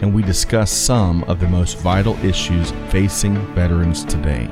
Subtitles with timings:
[0.00, 4.48] and we discuss some of the most vital issues facing veterans today.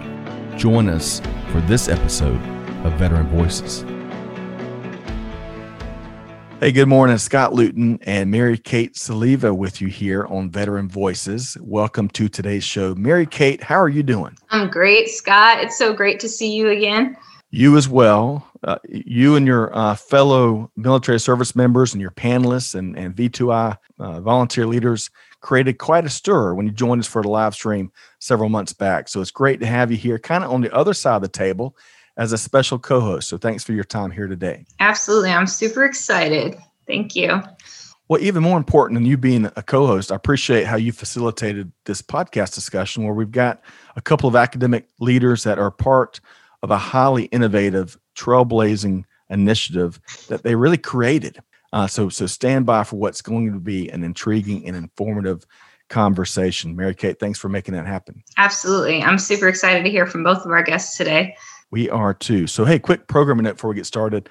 [0.56, 1.20] Join us
[1.50, 2.40] for this episode
[2.84, 3.84] of Veteran Voices.
[6.58, 7.18] Hey, good morning.
[7.18, 11.56] Scott Luton and Mary Kate Soliva with you here on Veteran Voices.
[11.60, 12.94] Welcome to today's show.
[12.94, 14.36] Mary Kate, how are you doing?
[14.48, 15.60] I'm great, Scott.
[15.60, 17.16] It's so great to see you again.
[17.50, 18.50] You as well.
[18.64, 23.76] Uh, you and your uh, fellow military service members and your panelists and, and V2I
[23.98, 27.90] uh, volunteer leaders created quite a stir when you joined us for the live stream
[28.18, 29.08] several months back.
[29.08, 31.28] So it's great to have you here, kind of on the other side of the
[31.28, 31.76] table
[32.16, 33.28] as a special co host.
[33.28, 34.66] So thanks for your time here today.
[34.80, 35.30] Absolutely.
[35.30, 36.56] I'm super excited.
[36.86, 37.42] Thank you.
[38.08, 41.72] Well, even more important than you being a co host, I appreciate how you facilitated
[41.84, 43.60] this podcast discussion where we've got
[43.96, 46.20] a couple of academic leaders that are part
[46.62, 51.40] of a highly innovative, trailblazing initiative that they really created.
[51.72, 55.46] Uh, so, so stand by for what's going to be an intriguing and informative
[55.88, 56.74] conversation.
[56.74, 58.22] Mary Kate, thanks for making that happen.
[58.36, 59.02] Absolutely.
[59.02, 61.36] I'm super excited to hear from both of our guests today.
[61.70, 62.46] We are too.
[62.46, 64.28] So, hey, quick programming note before we get started.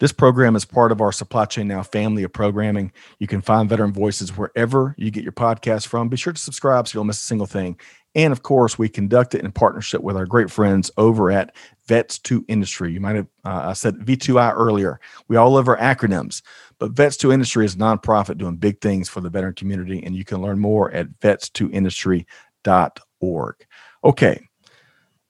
[0.00, 2.92] This program is part of our Supply Chain Now family of programming.
[3.18, 6.08] You can find Veteran Voices wherever you get your podcast from.
[6.08, 7.78] Be sure to subscribe so you don't miss a single thing.
[8.14, 11.54] And of course, we conduct it in partnership with our great friends over at
[11.86, 12.90] Vets to Industry.
[12.92, 14.98] You might have uh, I said V2I earlier.
[15.28, 16.40] We all love our acronyms.
[16.78, 20.14] But Vets to Industry is a nonprofit doing big things for the veteran community, and
[20.14, 23.66] you can learn more at vets2industry.org.
[24.04, 24.40] Okay,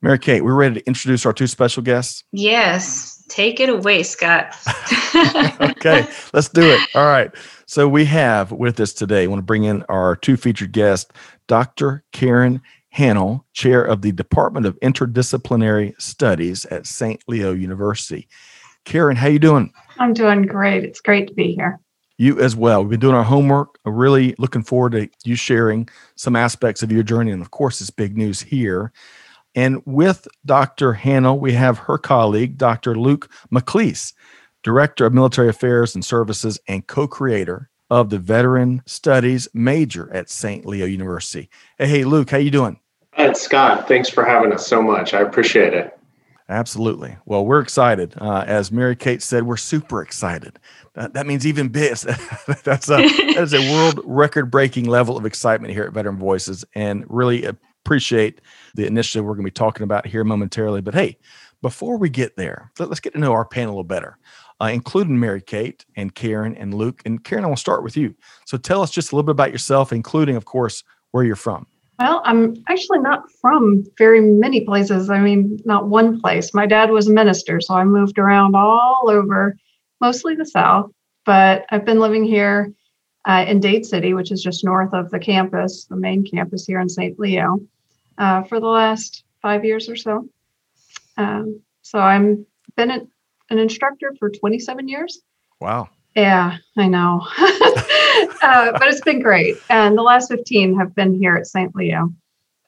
[0.01, 2.23] Mary Kate, we're ready to introduce our two special guests.
[2.31, 4.55] Yes, take it away, Scott.
[5.61, 6.81] okay, let's do it.
[6.95, 7.33] All right.
[7.67, 11.11] So we have with us today, I want to bring in our two featured guests,
[11.49, 12.05] Dr.
[12.13, 17.23] Karen Hannell, chair of the Department of Interdisciplinary Studies at St.
[17.29, 18.29] Leo University.
[18.85, 19.73] Karen, how you doing?
[19.99, 20.85] I'm doing great.
[20.85, 21.79] It's great to be here.
[22.17, 22.83] You as well.
[22.83, 23.79] We've been doing our homework.
[23.85, 27.31] Really looking forward to you sharing some aspects of your journey.
[27.31, 28.93] And of course, it's big news here.
[29.55, 30.93] And with Dr.
[30.95, 32.97] Hannell, we have her colleague, Dr.
[32.97, 34.13] Luke McLeese,
[34.63, 40.67] Director of Military Affairs and Services and co-creator of the Veteran Studies major at St.
[40.67, 41.49] Leo University.
[41.79, 42.79] Hey, hey, Luke, how you doing?
[43.13, 43.89] Hi, Scott.
[43.89, 45.15] Thanks for having us so much.
[45.15, 45.99] I appreciate it.
[46.51, 47.17] Absolutely.
[47.27, 48.15] Well, we're excited.
[48.17, 50.59] Uh, as Mary Kate said, we're super excited.
[50.95, 51.97] That, that means even big.
[52.65, 56.65] That's a that is a world record breaking level of excitement here at Veteran Voices,
[56.75, 58.41] and really appreciate
[58.75, 60.81] the initiative we're going to be talking about here momentarily.
[60.81, 61.19] But hey,
[61.61, 64.17] before we get there, let, us get to know our panel a little better,
[64.61, 67.03] uh, including Mary Kate and Karen and Luke.
[67.05, 68.15] And Karen, I want to start with you.
[68.45, 70.83] So tell us just a little bit about yourself, including, of course,
[71.13, 71.67] where you're from.
[71.99, 75.11] Well, I'm actually not from very many places.
[75.11, 76.55] I mean, not one place.
[76.55, 79.57] My dad was a minister, so I moved around all over,
[80.01, 80.91] mostly the South.
[81.25, 82.73] But I've been living here
[83.25, 86.81] uh, in Dade City, which is just north of the campus, the main campus here
[86.81, 87.19] in St.
[87.19, 87.61] Leo,
[88.17, 90.29] uh, for the last five years or so.
[91.17, 92.47] Um, so I'm
[92.77, 93.11] been
[93.51, 95.21] an instructor for 27 years.
[95.61, 95.89] Wow.
[96.15, 97.27] Yeah, I know.
[98.43, 99.57] uh, but it's been great.
[99.69, 101.75] And the last 15 have been here at St.
[101.75, 102.13] Leo.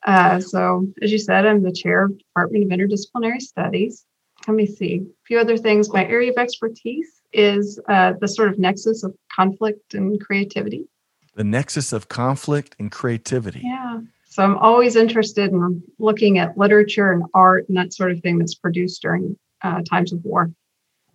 [0.05, 4.05] Uh, so, as you said, I'm the chair of Department of Interdisciplinary Studies.
[4.47, 5.91] Let me see a few other things.
[5.91, 10.87] My area of expertise is uh, the sort of nexus of conflict and creativity.
[11.35, 13.61] The nexus of conflict and creativity.
[13.63, 13.99] Yeah.
[14.25, 18.39] So I'm always interested in looking at literature and art and that sort of thing
[18.39, 20.49] that's produced during uh, times of war.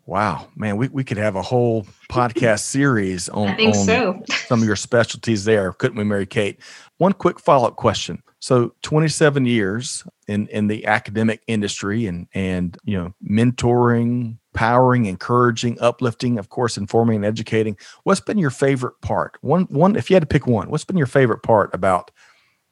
[0.07, 4.23] Wow, man, we, we could have a whole podcast series on, on so.
[4.47, 6.61] some of your specialties there, couldn't we, Mary Kate?
[6.99, 8.23] One quick follow up question.
[8.39, 15.79] So 27 years in, in the academic industry and and you know, mentoring, powering, encouraging,
[15.81, 17.77] uplifting, of course, informing and educating.
[18.05, 19.37] What's been your favorite part?
[19.41, 22.13] One one if you had to pick one, what's been your favorite part about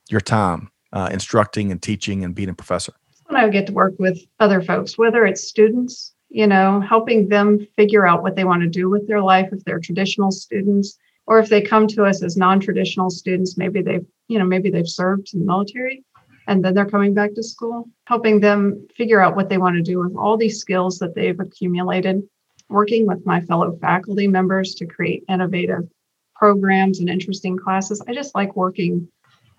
[0.08, 2.92] your time uh, instructing and teaching and being a professor?
[3.26, 7.66] When I get to work with other folks, whether it's students you know, helping them
[7.76, 11.38] figure out what they want to do with their life if they're traditional students or
[11.38, 15.32] if they come to us as non-traditional students, maybe they've, you know, maybe they've served
[15.32, 16.04] in the military
[16.46, 19.82] and then they're coming back to school, helping them figure out what they want to
[19.82, 22.22] do with all these skills that they've accumulated,
[22.68, 25.88] working with my fellow faculty members to create innovative
[26.34, 28.02] programs and interesting classes.
[28.06, 29.08] I just like working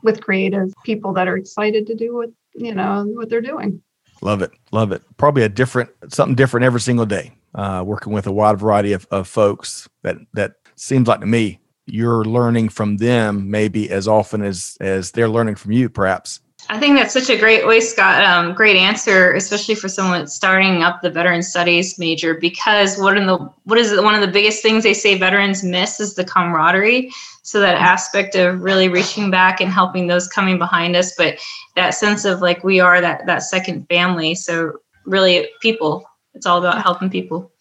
[0.03, 3.81] with creative people that are excited to do what you know what they're doing.
[4.21, 5.03] Love it, love it.
[5.17, 7.33] Probably a different something different every single day.
[7.53, 11.59] Uh, working with a wide variety of, of folks that that seems like to me
[11.85, 16.79] you're learning from them maybe as often as as they're learning from you perhaps I
[16.79, 18.23] think that's such a great way, Scott.
[18.23, 22.33] Um, great answer, especially for someone starting up the veteran studies major.
[22.33, 25.99] Because what in the what is one of the biggest things they say veterans miss
[25.99, 27.11] is the camaraderie.
[27.45, 31.37] So that aspect of really reaching back and helping those coming behind us, but
[31.75, 34.33] that sense of like we are that that second family.
[34.33, 36.09] So really, people.
[36.33, 37.51] It's all about helping people.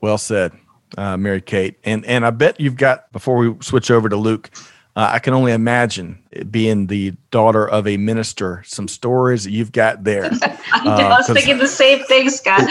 [0.00, 0.52] Well said,
[0.96, 1.76] uh, Mary Kate.
[1.84, 4.50] And and I bet you've got before we switch over to Luke
[4.96, 9.70] uh, I can only imagine being the daughter of a minister, some stories that you've
[9.70, 10.24] got there.
[10.72, 12.66] I, know, uh, I was thinking the same thing, Scott.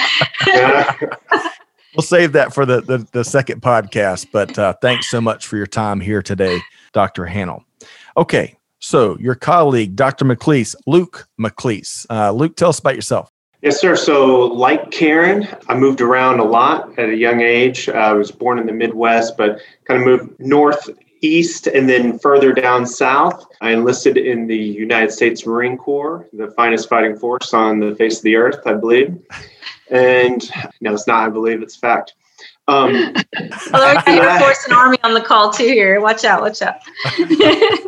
[1.95, 5.57] we'll save that for the, the, the second podcast, but uh, thanks so much for
[5.57, 6.59] your time here today,
[6.93, 7.25] Dr.
[7.25, 7.63] Hannell.
[8.17, 10.25] Okay, so your colleague, Dr.
[10.25, 12.05] McLeese, Luke McLeese.
[12.09, 13.31] Uh, Luke, tell us about yourself.
[13.61, 13.95] Yes, sir.
[13.95, 17.89] So, like Karen, I moved around a lot at a young age.
[17.89, 20.87] I was born in the Midwest, but kind of moved north
[21.21, 23.45] east and then further down south.
[23.61, 28.17] I enlisted in the United States Marine Corps, the finest fighting force on the face
[28.17, 29.17] of the earth, I believe.
[29.89, 30.41] And
[30.81, 32.13] no, it's not, I believe it's fact.
[32.67, 33.13] Um,
[33.73, 36.01] Although Air Force and Army on the call too here.
[36.01, 36.77] Watch out, watch out.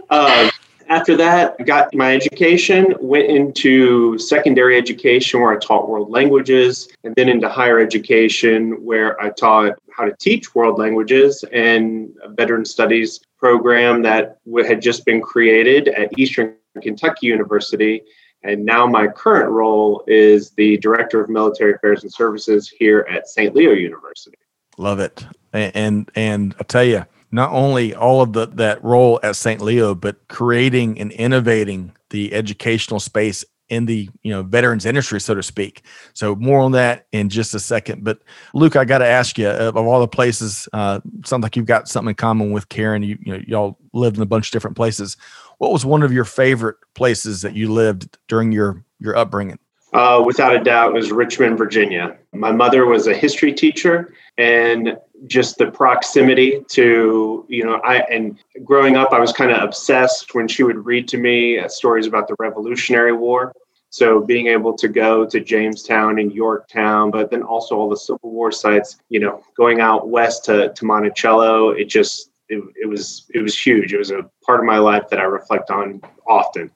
[0.10, 0.50] uh,
[0.90, 6.88] after that, I got my education, went into secondary education where I taught world languages,
[7.04, 12.30] and then into higher education where I taught how to teach world languages and a
[12.30, 18.02] veteran studies program that had just been created at Eastern Kentucky University.
[18.44, 23.28] And now my current role is the Director of Military Affairs and Services here at
[23.28, 23.56] St.
[23.56, 24.38] Leo University.
[24.78, 25.26] Love it.
[25.54, 29.62] And and, and I'll tell you, not only all of the that role at St.
[29.62, 35.36] Leo, but creating and innovating the educational space in the you know veterans industry, so
[35.36, 35.84] to speak.
[36.14, 38.04] So more on that in just a second.
[38.04, 38.20] But
[38.54, 41.88] Luke, I got to ask you, of all the places, uh, sounds like you've got
[41.88, 43.04] something in common with Karen.
[43.04, 45.18] You, you know, y'all lived in a bunch of different places.
[45.58, 49.60] What was one of your favorite places that you lived during your your upbringing?
[49.94, 52.18] Uh, without a doubt, was Richmond, Virginia.
[52.34, 58.38] My mother was a history teacher, and just the proximity to you know i and
[58.64, 62.06] growing up i was kind of obsessed when she would read to me uh, stories
[62.06, 63.52] about the revolutionary war.
[63.90, 68.32] So being able to go to jamestown and yorktown but then also all the civil
[68.32, 73.26] war sites you know going out west to, to monticello it just it, it was
[73.34, 73.94] it was huge.
[73.94, 76.72] It was a part of my life that i reflect on often.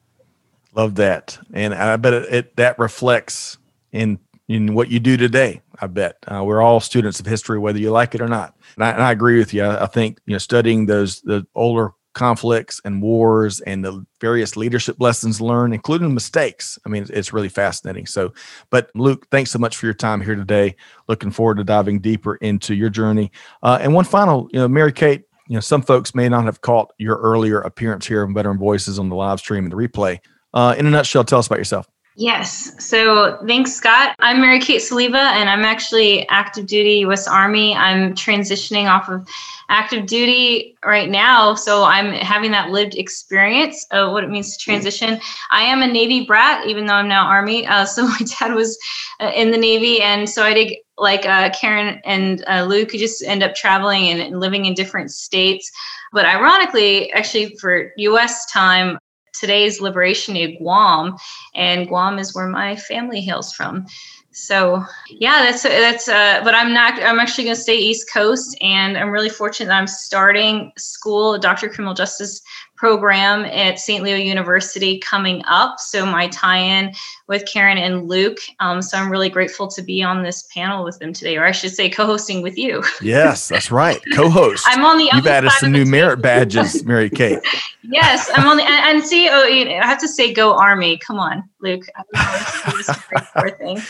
[0.74, 1.38] Love that.
[1.52, 3.58] And i bet it, it that reflects
[3.90, 4.18] in
[4.52, 5.62] in what you do today.
[5.80, 8.54] I bet uh, we're all students of history, whether you like it or not.
[8.76, 9.64] And I, and I agree with you.
[9.64, 14.54] I, I, think you know studying those the older conflicts and wars and the various
[14.54, 16.78] leadership lessons learned, including mistakes.
[16.84, 18.04] I mean, it's really fascinating.
[18.04, 18.34] So,
[18.68, 20.76] but Luke, thanks so much for your time here today.
[21.08, 23.32] Looking forward to diving deeper into your journey.
[23.62, 25.24] Uh, and one final, you know, Mary Kate.
[25.48, 28.98] You know, some folks may not have caught your earlier appearance here on Veteran Voices
[28.98, 30.20] on the live stream and the replay.
[30.54, 31.88] Uh, in a nutshell, tell us about yourself.
[32.16, 32.72] Yes.
[32.84, 34.14] So thanks, Scott.
[34.18, 37.26] I'm Mary Kate Soliva, and I'm actually active duty U.S.
[37.26, 37.74] Army.
[37.74, 39.26] I'm transitioning off of
[39.70, 41.54] active duty right now.
[41.54, 45.18] So I'm having that lived experience of what it means to transition.
[45.50, 47.66] I am a Navy brat, even though I'm now Army.
[47.66, 48.78] Uh, so my dad was
[49.20, 50.02] uh, in the Navy.
[50.02, 54.38] And so I did, like uh, Karen and uh, Luke, just end up traveling and
[54.38, 55.70] living in different states.
[56.12, 58.98] But ironically, actually, for US time,
[59.32, 61.16] today's Liberation Day, Guam,
[61.54, 63.86] and Guam is where my family hails from.
[64.32, 66.08] So yeah, that's that's.
[66.08, 67.02] Uh, but I'm not.
[67.02, 71.34] I'm actually going to stay East Coast, and I'm really fortunate that I'm starting school,
[71.34, 72.40] a Doctor of Criminal Justice
[72.76, 74.02] program at St.
[74.02, 75.78] Leo University coming up.
[75.78, 76.92] So my tie-in
[77.32, 78.38] with Karen and Luke.
[78.60, 81.50] Um, so I'm really grateful to be on this panel with them today, or I
[81.50, 82.84] should say, co-hosting with you.
[83.02, 84.64] Yes, that's right, co-host.
[84.68, 85.10] I'm on the.
[85.12, 87.40] You've added some new merit badges, Mary Kate.
[87.82, 89.28] yes, I'm on the and, and see.
[89.30, 90.98] Oh, I have to say, go Army!
[90.98, 91.84] Come on, Luke.
[92.14, 93.80] I thing.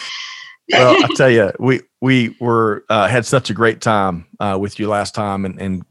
[0.70, 4.78] well, I tell you, we we were uh, had such a great time uh, with
[4.78, 5.84] you last time, and, and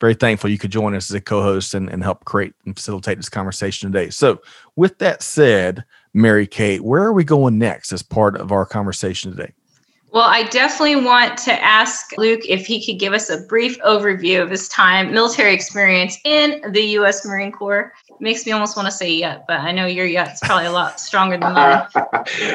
[0.00, 3.18] very thankful you could join us as a co-host and, and help create and facilitate
[3.18, 4.10] this conversation today.
[4.10, 4.40] So,
[4.74, 5.84] with that said,
[6.14, 9.52] Mary Kate, where are we going next as part of our conversation today?
[10.10, 14.42] Well, I definitely want to ask Luke if he could give us a brief overview
[14.42, 17.26] of his time, military experience in the U.S.
[17.26, 17.92] Marine Corps.
[18.08, 20.72] It makes me almost want to say yet, but I know your yet's probably a
[20.72, 21.86] lot stronger than mine.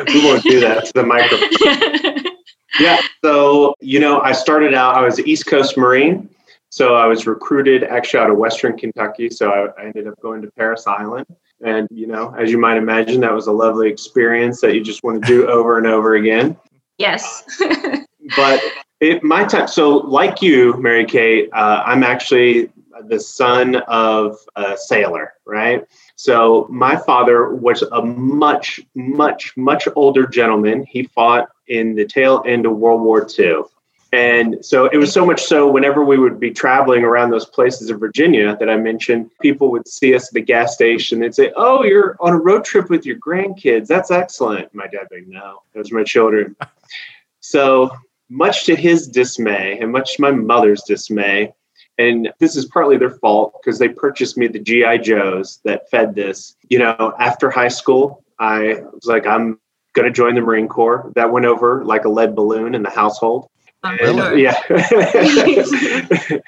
[0.08, 2.34] we won't do that to the microphone.
[2.80, 3.00] yeah.
[3.24, 6.30] So, you know, I started out, I was East Coast Marine.
[6.70, 9.30] So I was recruited actually out of Western Kentucky.
[9.30, 11.28] So I, I ended up going to Parris Island.
[11.64, 15.04] And, you know, as you might imagine, that was a lovely experience that you just
[15.04, 16.58] want to do over and over again.
[16.98, 17.44] Yes.
[18.36, 18.62] but
[19.00, 22.70] it, my time, so like you, Mary Kate, uh, I'm actually
[23.08, 25.86] the son of a sailor, right?
[26.16, 30.86] So my father was a much, much, much older gentleman.
[30.88, 33.64] He fought in the tail end of World War II.
[34.14, 37.90] And so it was so much so whenever we would be traveling around those places
[37.90, 41.20] in Virginia that I mentioned, people would see us at the gas station.
[41.20, 43.88] They'd say, Oh, you're on a road trip with your grandkids.
[43.88, 44.72] That's excellent.
[44.72, 46.56] My dad would No, those are my children.
[47.40, 47.90] so
[48.30, 51.52] much to his dismay and much to my mother's dismay,
[51.98, 56.14] and this is partly their fault because they purchased me the GI Joes that fed
[56.14, 56.56] this.
[56.70, 59.60] You know, after high school, I was like, I'm
[59.94, 61.12] going to join the Marine Corps.
[61.16, 63.50] That went over like a lead balloon in the household.
[63.84, 64.44] Really?
[64.44, 64.58] Yeah.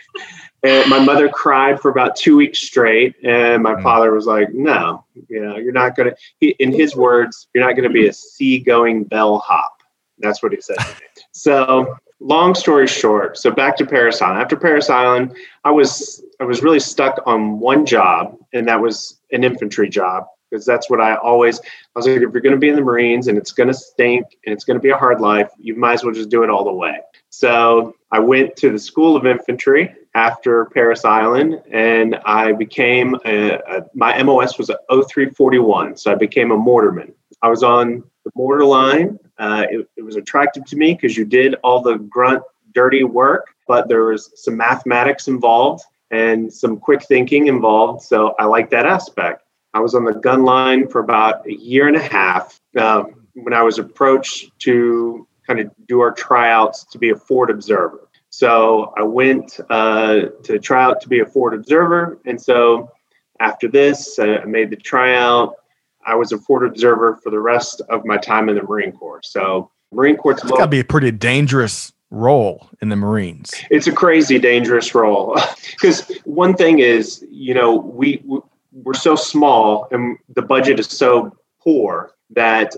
[0.64, 3.84] and my mother cried for about two weeks straight, and my mm.
[3.84, 7.74] father was like, "No, you know, you're not going to." In his words, "You're not
[7.74, 9.82] going to be a seagoing bellhop."
[10.20, 10.94] That's what he said to me.
[11.34, 14.42] So long story short, so back to Parris Island.
[14.42, 19.20] After Parris Island, I was I was really stuck on one job, and that was
[19.34, 21.60] an infantry job because that's what I always.
[21.60, 21.64] I
[21.96, 24.26] was like, if you're going to be in the Marines and it's going to stink
[24.46, 26.50] and it's going to be a hard life, you might as well just do it
[26.50, 27.00] all the way.
[27.38, 33.56] So I went to the School of Infantry after Parris Island, and I became a,
[33.56, 37.14] a, my MOS was a 0341, so I became a mortarman.
[37.42, 41.26] I was on the mortar line uh, it, it was attractive to me because you
[41.26, 47.04] did all the grunt, dirty work, but there was some mathematics involved and some quick
[47.04, 48.02] thinking involved.
[48.04, 49.44] So I like that aspect.
[49.74, 53.54] I was on the gun line for about a year and a half um, when
[53.54, 58.08] I was approached to kind of do our tryouts to be a forward observer.
[58.30, 62.20] So I went uh, to try out to be a forward observer.
[62.26, 62.92] And so
[63.40, 65.56] after this, I made the tryout.
[66.06, 69.22] I was a forward observer for the rest of my time in the Marine Corps.
[69.24, 70.34] So Marine Corps.
[70.34, 73.52] It's got to be a pretty dangerous role in the Marines.
[73.70, 75.38] It's a crazy dangerous role
[75.72, 78.24] because one thing is, you know, we
[78.72, 82.76] we're so small and the budget is so poor that,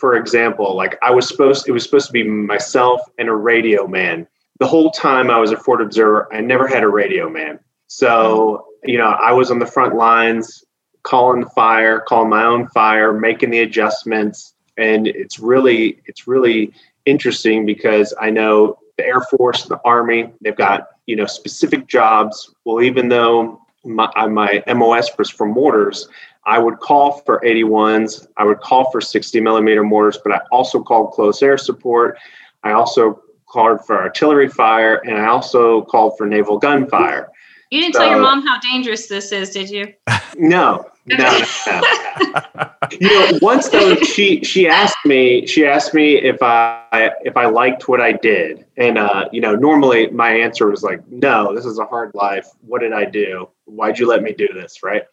[0.00, 3.86] for example, like I was supposed, it was supposed to be myself and a radio
[3.86, 4.26] man.
[4.58, 7.60] The whole time I was a forward observer, I never had a radio man.
[7.86, 10.64] So, you know, I was on the front lines
[11.02, 14.54] calling the fire, calling my own fire, making the adjustments.
[14.76, 16.72] And it's really, it's really
[17.06, 22.52] interesting because I know the Air Force, the Army, they've got, you know, specific jobs.
[22.64, 26.08] Well, even though my, my MOS was for mortars,
[26.48, 30.82] I would call for 81s, I would call for 60 millimeter mortars, but I also
[30.82, 32.18] called close air support.
[32.64, 37.28] I also called for artillery fire, and I also called for naval gunfire.
[37.70, 39.92] You didn't so, tell your mom how dangerous this is, did you?
[40.38, 40.86] No,
[41.18, 42.70] no, no.
[42.90, 47.46] you know, once though she she asked me she asked me if I if I
[47.46, 51.64] liked what I did, and uh, you know, normally my answer was like, no, this
[51.64, 52.48] is a hard life.
[52.60, 53.48] What did I do?
[53.64, 54.82] Why'd you let me do this?
[54.82, 55.04] Right.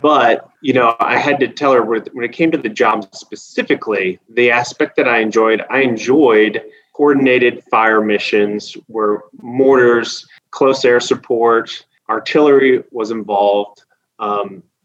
[0.00, 4.20] But you know, I had to tell her when it came to the job specifically,
[4.28, 6.62] the aspect that I enjoyed, I enjoyed
[6.94, 13.84] coordinated fire missions where mortars, close air support, artillery was involved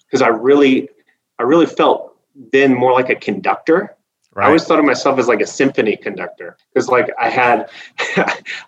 [0.10, 0.89] because I really,
[1.38, 2.16] I really felt
[2.51, 3.96] then more like a conductor.
[4.34, 4.46] Right.
[4.46, 7.70] I always thought of myself as like a symphony conductor because like I had,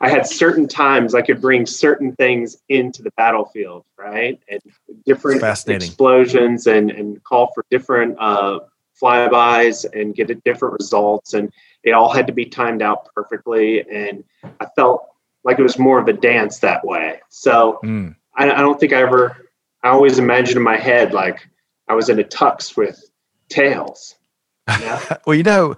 [0.01, 4.62] I had certain times I could bring certain things into the battlefield, right, and
[5.05, 8.62] different explosions and and call for different uh,
[9.00, 13.88] flybys and get different results, and it all had to be timed out perfectly.
[13.88, 14.24] And
[14.60, 15.05] I felt
[15.43, 17.21] like it was more of a dance that way.
[17.29, 17.79] So.
[17.83, 19.48] Mm I, I don't think I ever.
[19.83, 21.47] I always imagined in my head like
[21.88, 23.03] I was in a tux with
[23.50, 24.15] tails.
[24.67, 25.17] Yeah.
[25.25, 25.75] well, you know,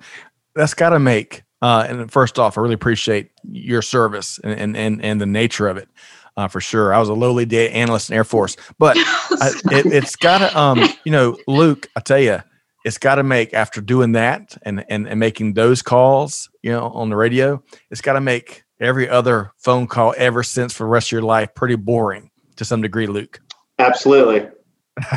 [0.55, 1.43] that's got to make.
[1.62, 5.67] Uh, and first off, I really appreciate your service and and and, and the nature
[5.67, 5.89] of it.
[6.36, 6.91] Uh, for sure.
[6.91, 10.60] I was a lowly data analyst in Air Force, but I, it, has got to,
[10.60, 12.39] um, you know, Luke, I tell you,
[12.83, 16.88] it's got to make after doing that and, and and making those calls, you know,
[16.88, 20.89] on the radio, it's got to make every other phone call ever since for the
[20.89, 23.39] rest of your life pretty boring to some degree, Luke.
[23.80, 24.48] Absolutely.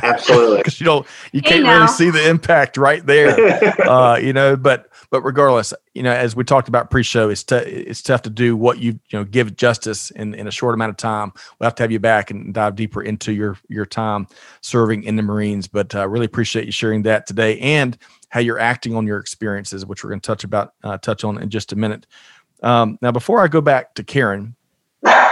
[0.03, 0.57] Absolutely.
[0.67, 3.39] Because you don't, you can't really see the impact right there.
[3.89, 7.57] uh, you know, but but regardless, you know, as we talked about pre-show, it's t-
[7.57, 10.91] it's tough to do what you you know give justice in in a short amount
[10.91, 11.33] of time.
[11.59, 14.27] We'll have to have you back and dive deeper into your your time
[14.63, 15.69] serving in the Marines.
[15.69, 17.97] But uh, really appreciate you sharing that today and
[18.31, 21.41] how you're acting on your experiences, which we're going to touch about uh, touch on
[21.41, 22.07] in just a minute.
[22.63, 24.57] Um, now, before I go back to Karen,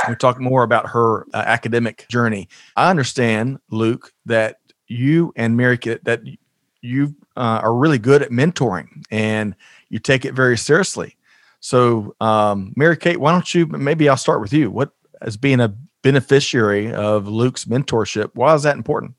[0.08, 2.48] We talk more about her uh, academic journey.
[2.76, 6.22] I understand, Luke, that you and Mary Kate, that
[6.80, 9.54] you uh, are really good at mentoring and
[9.88, 11.16] you take it very seriously.
[11.60, 13.66] So, um, Mary Kate, why don't you?
[13.66, 14.70] Maybe I'll start with you.
[14.70, 14.90] What
[15.22, 18.30] as being a beneficiary of Luke's mentorship?
[18.34, 19.14] Why is that important?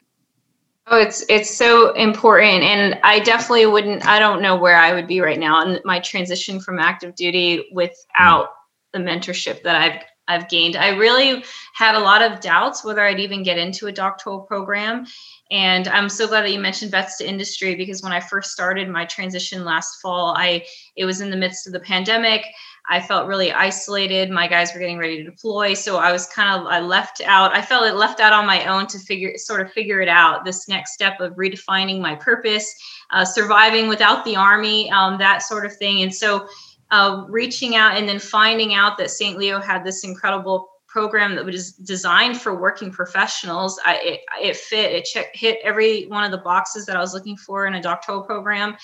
[0.88, 4.06] Oh, it's it's so important, and I definitely wouldn't.
[4.06, 7.68] I don't know where I would be right now in my transition from active duty
[7.74, 8.50] without
[8.94, 10.75] the mentorship that I've I've gained.
[10.75, 15.05] I really had a lot of doubts whether I'd even get into a doctoral program,
[15.51, 18.89] and I'm so glad that you mentioned vets to industry because when I first started
[18.89, 20.65] my transition last fall, I
[20.96, 22.46] it was in the midst of the pandemic.
[22.88, 24.29] I felt really isolated.
[24.29, 27.55] My guys were getting ready to deploy, so I was kind of I left out.
[27.55, 30.46] I felt it left out on my own to figure sort of figure it out.
[30.46, 32.74] This next step of redefining my purpose,
[33.12, 36.01] uh, surviving without the army, um, that sort of thing.
[36.03, 36.48] And so,
[36.92, 39.38] uh, reaching out and then finding out that St.
[39.38, 43.77] Leo had this incredible program that was designed for working professionals.
[43.86, 47.13] I, it, it fit, it check, hit every one of the boxes that I was
[47.13, 48.77] looking for in a doctoral program.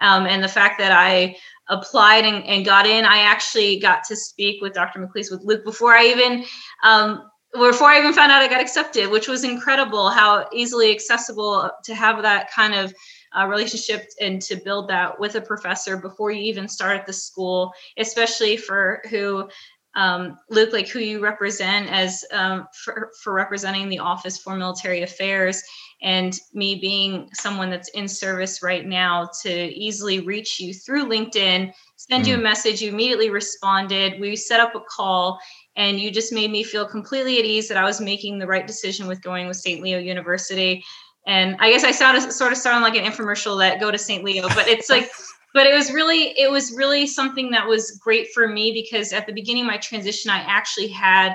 [0.00, 1.36] Um, and the fact that I
[1.68, 5.00] applied and, and got in, I actually got to speak with Dr.
[5.00, 6.44] McLeese with Luke before I even
[6.82, 11.70] um, before I even found out I got accepted, which was incredible how easily accessible
[11.84, 12.94] to have that kind of
[13.36, 17.12] uh, relationship and to build that with a professor before you even start at the
[17.12, 19.48] school, especially for who
[19.94, 25.02] um, Luke, like who you represent as um, for, for representing the Office for Military
[25.02, 25.62] Affairs,
[26.02, 31.72] and me being someone that's in service right now to easily reach you through LinkedIn,
[31.96, 32.28] send mm.
[32.28, 32.44] you a mm.
[32.44, 34.20] message, you immediately responded.
[34.20, 35.40] We set up a call,
[35.74, 38.66] and you just made me feel completely at ease that I was making the right
[38.66, 39.82] decision with going with St.
[39.82, 40.84] Leo University.
[41.28, 44.24] And I guess I sound sort of sound like an infomercial that go to St.
[44.24, 45.08] Leo, but it's like
[45.54, 49.26] but it was really it was really something that was great for me because at
[49.26, 51.34] the beginning of my transition i actually had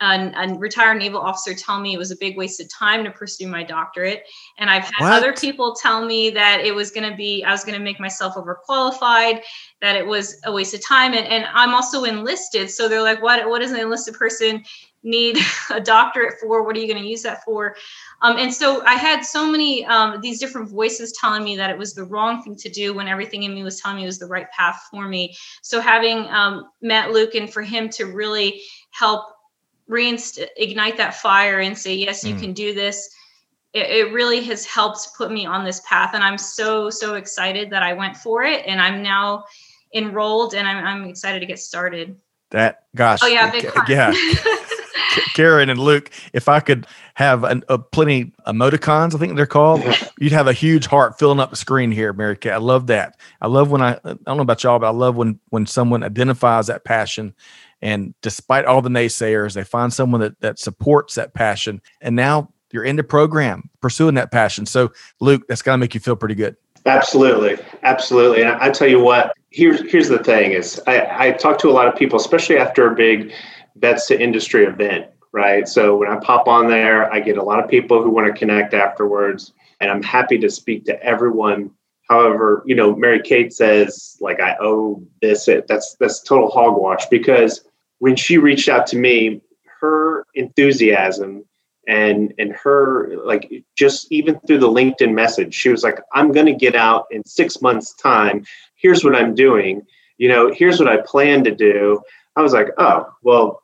[0.00, 3.10] a, a retired naval officer tell me it was a big waste of time to
[3.10, 4.24] pursue my doctorate
[4.58, 5.12] and i've had what?
[5.12, 8.00] other people tell me that it was going to be i was going to make
[8.00, 9.40] myself overqualified
[9.80, 13.22] that it was a waste of time and, and i'm also enlisted so they're like
[13.22, 14.62] what what does an enlisted person
[15.02, 15.38] need
[15.70, 17.74] a doctorate for what are you going to use that for
[18.22, 21.76] um, and so I had so many um, these different voices telling me that it
[21.76, 24.20] was the wrong thing to do when everything in me was telling me it was
[24.20, 25.36] the right path for me.
[25.60, 29.24] So having um, met Luke and for him to really help
[29.90, 32.40] reignite that fire and say, yes, you mm.
[32.40, 33.10] can do this.
[33.72, 36.10] It, it really has helped put me on this path.
[36.14, 38.64] And I'm so, so excited that I went for it.
[38.66, 39.44] And I'm now
[39.94, 42.16] enrolled and I'm, I'm excited to get started.
[42.50, 43.18] That, gosh.
[43.22, 43.50] Oh, yeah.
[43.50, 44.12] Big yeah.
[45.34, 49.82] Karen and Luke, if I could have an, a plenty emoticons, I think they're called,
[50.18, 52.50] you'd have a huge heart filling up the screen here, Mary Kay.
[52.50, 53.18] I love that.
[53.40, 56.02] I love when I, I don't know about y'all, but I love when when someone
[56.02, 57.34] identifies that passion,
[57.80, 62.52] and despite all the naysayers, they find someone that that supports that passion, and now
[62.72, 64.66] you're in the program pursuing that passion.
[64.66, 66.56] So, Luke, that's got to make you feel pretty good.
[66.86, 68.42] Absolutely, absolutely.
[68.42, 71.68] And I, I tell you what, here's here's the thing: is I, I talk to
[71.68, 73.32] a lot of people, especially after a big
[73.76, 75.66] vets to industry event, right?
[75.68, 78.38] So when I pop on there, I get a lot of people who want to
[78.38, 81.70] connect afterwards, and I'm happy to speak to everyone.
[82.08, 85.48] However, you know, Mary Kate says like I owe this.
[85.48, 87.64] It that's that's total hogwash because
[87.98, 89.40] when she reached out to me,
[89.80, 91.44] her enthusiasm
[91.88, 96.46] and and her like just even through the linkedin message she was like i'm going
[96.46, 98.44] to get out in six months time
[98.76, 99.82] here's what i'm doing
[100.18, 102.00] you know here's what i plan to do
[102.36, 103.61] i was like oh well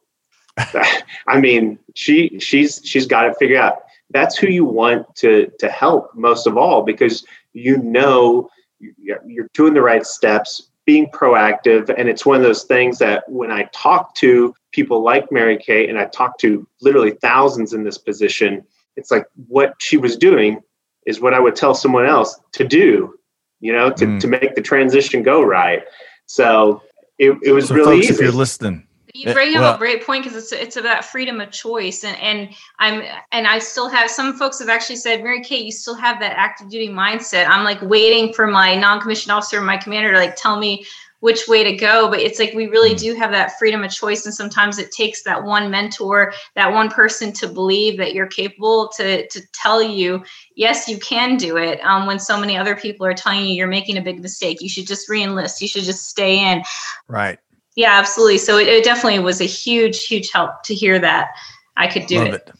[1.26, 3.82] I mean, she she's she's got it figured out.
[4.10, 8.50] That's who you want to to help most of all because you know
[8.98, 13.50] you're doing the right steps, being proactive, and it's one of those things that when
[13.50, 17.98] I talk to people like Mary Kay, and I talk to literally thousands in this
[17.98, 18.64] position,
[18.96, 20.60] it's like what she was doing
[21.06, 23.14] is what I would tell someone else to do,
[23.60, 24.20] you know, to, mm.
[24.20, 25.82] to make the transition go right.
[26.26, 26.82] So
[27.18, 28.14] it, it was so really folks, easy.
[28.14, 28.87] If you're listening,
[29.18, 32.16] you bring up well, a great point because it's it's about freedom of choice and
[32.18, 33.02] and i'm
[33.32, 36.36] and i still have some folks have actually said mary kate you still have that
[36.36, 37.48] active duty mindset.
[37.48, 40.86] I'm like waiting for my non-commissioned officer my commander to like tell me
[41.20, 42.98] which way to go but it's like we really mm.
[42.98, 46.88] do have that freedom of choice and sometimes it takes that one mentor that one
[46.88, 50.22] person to believe that you're capable to to tell you
[50.54, 53.66] yes you can do it um, when so many other people are telling you you're
[53.66, 54.60] making a big mistake.
[54.60, 55.60] You should just reenlist.
[55.60, 56.62] You should just stay in.
[57.08, 57.38] Right
[57.78, 58.38] yeah, absolutely.
[58.38, 61.28] So it, it, definitely was a huge, huge help to hear that
[61.76, 62.34] I could do it.
[62.34, 62.50] it.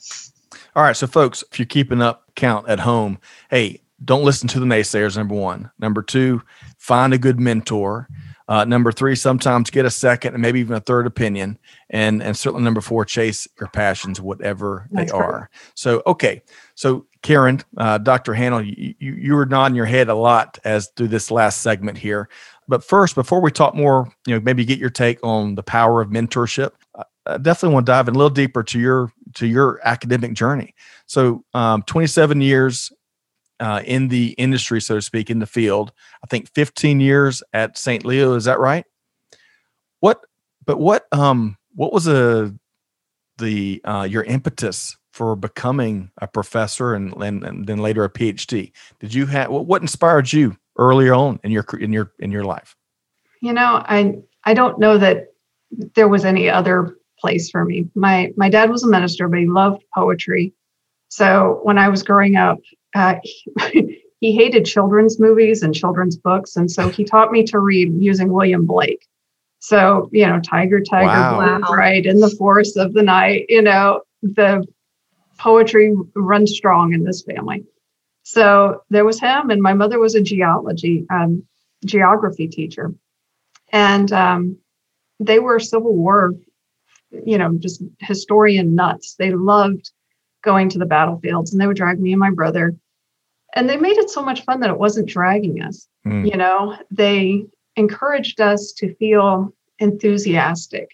[0.76, 0.96] All right.
[0.96, 3.18] So, folks, if you're keeping up count at home,
[3.50, 5.16] hey, don't listen to the naysayers.
[5.16, 5.72] Number one.
[5.80, 6.40] Number two,
[6.78, 8.08] find a good mentor.
[8.46, 11.58] Uh, number three, sometimes get a second and maybe even a third opinion.
[11.90, 15.50] And and certainly number four, chase your passions, whatever That's they are.
[15.74, 16.42] So okay,
[16.76, 18.34] so Karen, uh, Dr.
[18.34, 21.98] Hannell, you, you, you were nodding your head a lot as through this last segment
[21.98, 22.28] here.
[22.68, 26.02] But first, before we talk more, you know, maybe get your take on the power
[26.02, 26.72] of mentorship.
[27.26, 30.74] I definitely want to dive in a little deeper to your to your academic journey.
[31.06, 32.92] So, um, 27 years
[33.60, 35.92] uh, in the industry, so to speak, in the field.
[36.22, 38.04] I think 15 years at St.
[38.04, 38.34] Leo.
[38.34, 38.84] Is that right?
[40.00, 40.24] What?
[40.64, 41.06] But what?
[41.12, 42.54] Um, what was a
[43.38, 48.72] the uh, your impetus for becoming a professor and, and, and then later a PhD?
[49.00, 52.44] Did you have what, what inspired you earlier on in your in your in your
[52.44, 52.76] life?
[53.42, 54.14] You know, I
[54.44, 55.28] I don't know that
[55.94, 57.88] there was any other place for me.
[57.94, 60.54] My my dad was a minister, but he loved poetry.
[61.08, 62.58] So when I was growing up,
[62.94, 67.58] uh, he, he hated children's movies and children's books, and so he taught me to
[67.58, 69.06] read using William Blake.
[69.60, 71.58] So you know, Tiger, Tiger, wow.
[71.58, 73.46] Blue, right in the forest of the night.
[73.48, 74.64] You know, the
[75.38, 77.64] poetry runs strong in this family.
[78.28, 81.44] So there was him, and my mother was a geology um,
[81.86, 82.92] geography teacher,
[83.72, 84.58] and um,
[85.18, 86.34] they were Civil War,
[87.10, 89.14] you know, just historian nuts.
[89.14, 89.90] They loved
[90.42, 92.76] going to the battlefields and they would drag me and my brother.
[93.54, 95.88] And they made it so much fun that it wasn't dragging us.
[96.06, 96.30] Mm.
[96.30, 100.90] You know, they encouraged us to feel enthusiastic.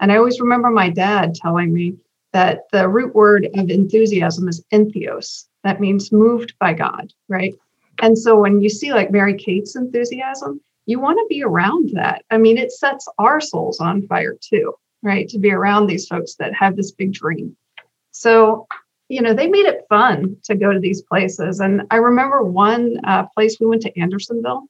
[0.00, 1.96] And I always remember my dad telling me
[2.34, 5.46] that the root word of enthusiasm is entheos.
[5.62, 7.54] That means moved by God, right?
[8.02, 12.24] And so when you see like Mary Kate's enthusiasm, you want to be around that.
[12.30, 15.26] I mean, it sets our souls on fire too, right?
[15.30, 17.56] To be around these folks that have this big dream.
[18.10, 18.66] So
[19.08, 21.60] you know, they made it fun to go to these places.
[21.60, 24.64] And I remember one uh, place we went to Andersonville.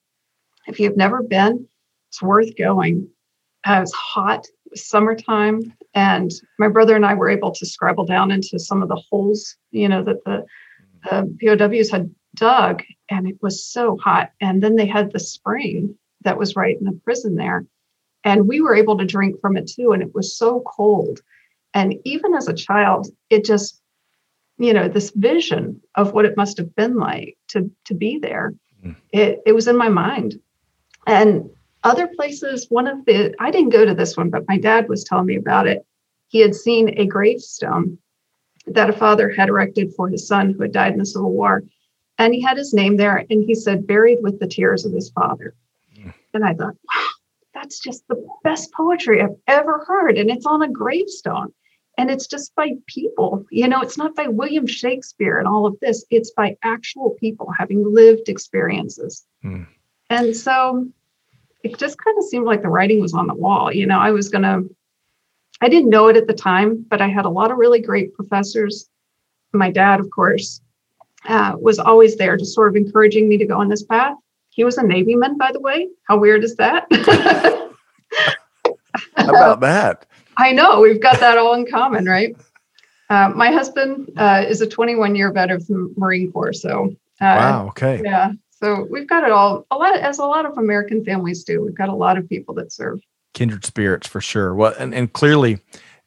[0.66, 1.68] If you've never been,
[2.11, 3.09] it's worth going.
[3.66, 7.66] Uh, it was hot, it was summertime, and my brother and I were able to
[7.66, 10.44] scrabble down into some of the holes, you know, that the,
[11.04, 14.30] the POWs had dug, and it was so hot.
[14.40, 17.66] And then they had the spring that was right in the prison there,
[18.24, 19.92] and we were able to drink from it too.
[19.92, 21.20] And it was so cold.
[21.74, 23.80] And even as a child, it just
[24.59, 28.54] you know this vision of what it must have been like to to be there
[28.85, 28.94] mm.
[29.12, 30.40] it, it was in my mind
[31.07, 31.50] and
[31.85, 35.05] other places one of the i didn't go to this one but my dad was
[35.05, 35.87] telling me about it.
[36.29, 37.99] He had seen a gravestone
[38.66, 41.62] that a father had erected for his son who had died in the civil war.
[42.18, 45.11] And he had his name there and he said buried with the tears of his
[45.11, 45.55] father.
[45.97, 46.12] Mm.
[46.33, 47.07] and i thought wow
[47.53, 50.18] that's just the best poetry i've ever heard.
[50.18, 51.53] And it's on a gravestone.
[51.97, 55.79] And it's just by people you know it's not by william shakespeare and all of
[55.81, 56.05] this.
[56.11, 59.25] It's by actual people having lived experiences.
[59.44, 59.66] Mm.
[60.11, 60.88] and so
[61.64, 64.11] it just kind of seemed like the writing was on the wall you know i
[64.11, 64.62] was going to
[65.61, 68.14] i didn't know it at the time but i had a lot of really great
[68.14, 68.88] professors.
[69.53, 70.61] My dad of course
[71.29, 74.16] uh, was always there just sort of encouraging me to go on this path.
[74.50, 75.88] He was a Navy man, by the way.
[76.07, 76.87] How weird is that?
[79.16, 80.07] How about that?
[80.37, 82.37] I know we've got that all in common, right?
[83.11, 87.37] Uh, my husband uh, is a 21 year vet of the Marine Corps, so uh,
[87.38, 88.33] wow, okay, yeah.
[88.64, 91.62] So we've got it all a lot, as a lot of American families do.
[91.62, 92.98] We've got a lot of people that serve.
[93.35, 94.55] Kindred spirits for sure.
[94.55, 95.59] Well, and, and clearly,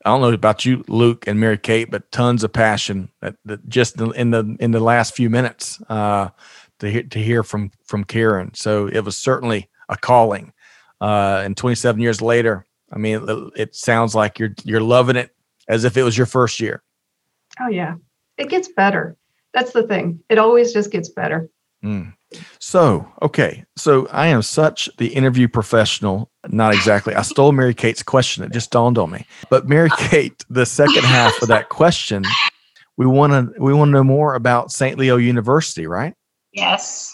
[0.04, 3.70] I don't know about you, Luke and Mary Kate, but tons of passion that, that
[3.70, 6.30] just in the in the last few minutes uh,
[6.80, 8.52] to hear to hear from from Karen.
[8.56, 10.52] So it was certainly a calling.
[11.00, 15.30] Uh, and 27 years later, I mean, it, it sounds like you're you're loving it
[15.68, 16.82] as if it was your first year.
[17.60, 17.96] Oh yeah,
[18.38, 19.16] it gets better.
[19.54, 20.22] That's the thing.
[20.28, 21.52] It always just gets better.
[21.84, 22.14] Mm.
[22.60, 23.66] So, okay.
[23.76, 26.30] So I am such the interview professional.
[26.50, 27.16] Not exactly.
[27.16, 28.44] I stole Mary Kate's question.
[28.44, 29.26] It just dawned on me.
[29.50, 32.24] But Mary Kate, the second half of that question,
[32.98, 34.98] we want to we want to know more about St.
[34.98, 36.14] Leo University, right?
[36.52, 37.14] Yes.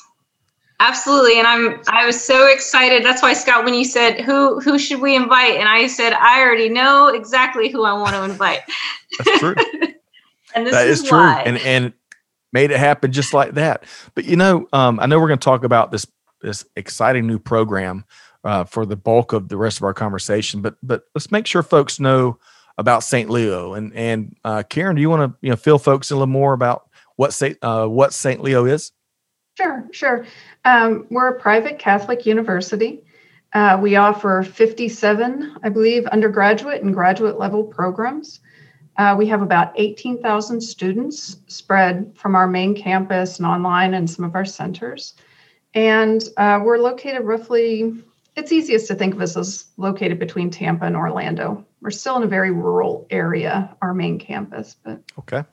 [0.80, 1.38] Absolutely.
[1.38, 3.06] And I'm I was so excited.
[3.06, 5.56] That's why Scott, when you said who who should we invite?
[5.58, 8.62] And I said, I already know exactly who I want to invite.
[9.20, 9.56] That's true.
[10.56, 11.20] and this that is, is true.
[11.20, 11.44] Why.
[11.46, 11.94] And and
[12.54, 13.84] made it happen just like that.
[14.16, 16.08] But you know, um, I know we're going to talk about this
[16.42, 18.06] this exciting new program
[18.44, 20.62] uh, for the bulk of the rest of our conversation.
[20.62, 22.38] But but let's make sure folks know
[22.78, 23.30] about St.
[23.30, 24.96] Leo and and uh, Karen.
[24.96, 27.58] Do you want to you know fill folks in a little more about what St.
[27.62, 28.42] Uh, what St.
[28.42, 28.92] Leo is?
[29.56, 30.26] Sure, sure.
[30.66, 33.04] Um, we're a private Catholic university.
[33.54, 38.40] Uh, we offer 57, I believe, undergraduate and graduate level programs.
[38.98, 44.24] Uh, we have about 18,000 students spread from our main campus and online and some
[44.24, 45.16] of our centers.
[45.74, 48.04] And uh, we're located roughly
[48.36, 51.66] it's easiest to think of us as located between Tampa and Orlando.
[51.82, 55.44] We're still in a very rural area, our main campus, but okay.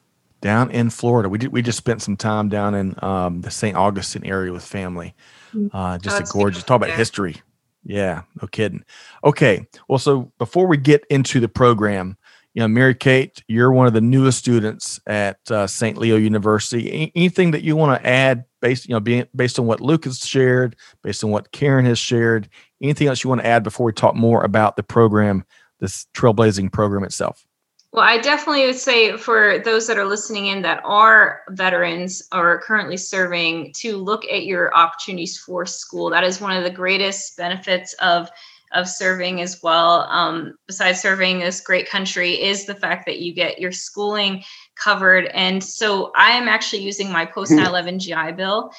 [0.40, 3.76] Down in Florida, we did, we just spent some time down in um, the St.
[3.76, 5.14] Augustine area with family.
[5.52, 5.68] Mm.
[5.70, 7.36] Uh, just oh, a gorgeous talk about history.
[7.84, 8.84] Yeah, no kidding.
[9.22, 12.16] Okay, well, so before we get into the program,
[12.54, 15.96] you know, Mary Kate, you're one of the newest students at uh, St.
[15.96, 17.12] Leo University.
[17.14, 20.18] Anything that you want to add, based you know, being based on what Luke has
[20.18, 22.48] shared, based on what Karen has shared,
[22.82, 25.44] anything else you want to add before we talk more about the program,
[25.78, 27.46] this trailblazing program itself?
[27.92, 32.60] Well, I definitely would say for those that are listening in that are veterans or
[32.60, 36.08] currently serving to look at your opportunities for school.
[36.10, 38.30] That is one of the greatest benefits of
[38.72, 40.02] of serving as well.
[40.10, 44.44] Um, besides serving this great country, is the fact that you get your schooling
[44.76, 45.26] covered.
[45.26, 48.70] And so I am actually using my post 9 11 GI Bill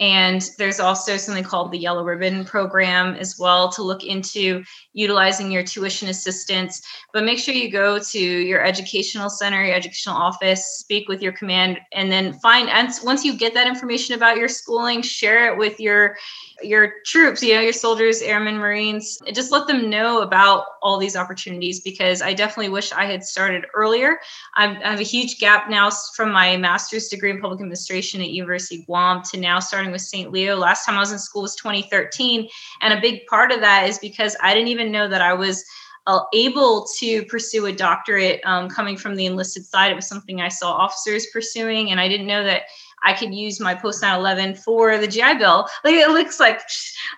[0.00, 5.50] and there's also something called the Yellow Ribbon Program as well to look into utilizing
[5.50, 6.80] your tuition assistance.
[7.12, 11.32] But make sure you go to your educational center, your educational office, speak with your
[11.32, 12.68] command, and then find.
[12.68, 16.16] And once you get that information about your schooling, share it with your
[16.62, 21.16] your troops, you know, your soldiers, airmen, marines, just let them know about all these
[21.16, 24.18] opportunities because I definitely wish I had started earlier.
[24.56, 28.30] I'm, I have a huge gap now from my master's degree in public administration at
[28.30, 30.30] University of Guam to now starting with St.
[30.30, 30.56] Leo.
[30.56, 32.48] Last time I was in school was 2013.
[32.80, 35.64] And a big part of that is because I didn't even know that I was
[36.08, 39.92] uh, able to pursue a doctorate um, coming from the enlisted side.
[39.92, 42.62] It was something I saw officers pursuing, and I didn't know that
[43.04, 45.68] I could use my post 9/11 for the GI Bill.
[45.84, 46.62] Like it looks like,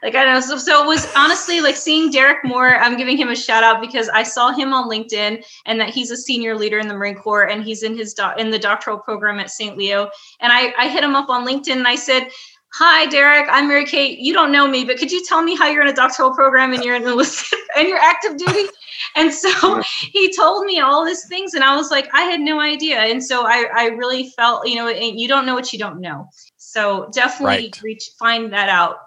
[0.03, 0.41] like I know.
[0.41, 2.77] So, so it was honestly like seeing Derek Moore.
[2.77, 6.11] I'm giving him a shout out because I saw him on LinkedIn and that he's
[6.11, 8.99] a senior leader in the Marine Corps and he's in his do- in the doctoral
[8.99, 9.77] program at St.
[9.77, 10.11] Leo.
[10.41, 12.31] And I I hit him up on LinkedIn and I said,
[12.75, 13.49] Hi, Derek.
[13.51, 14.21] I'm Mary Kate.
[14.21, 16.73] You don't know me, but could you tell me how you're in a doctoral program
[16.73, 18.69] and you're in enlisted and you're active duty?
[19.17, 22.61] And so he told me all these things, and I was like, I had no
[22.61, 22.99] idea.
[23.01, 26.29] And so I, I really felt, you know, you don't know what you don't know.
[26.59, 27.83] So definitely right.
[27.83, 28.99] reach, find that out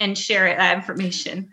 [0.00, 1.48] and share that information.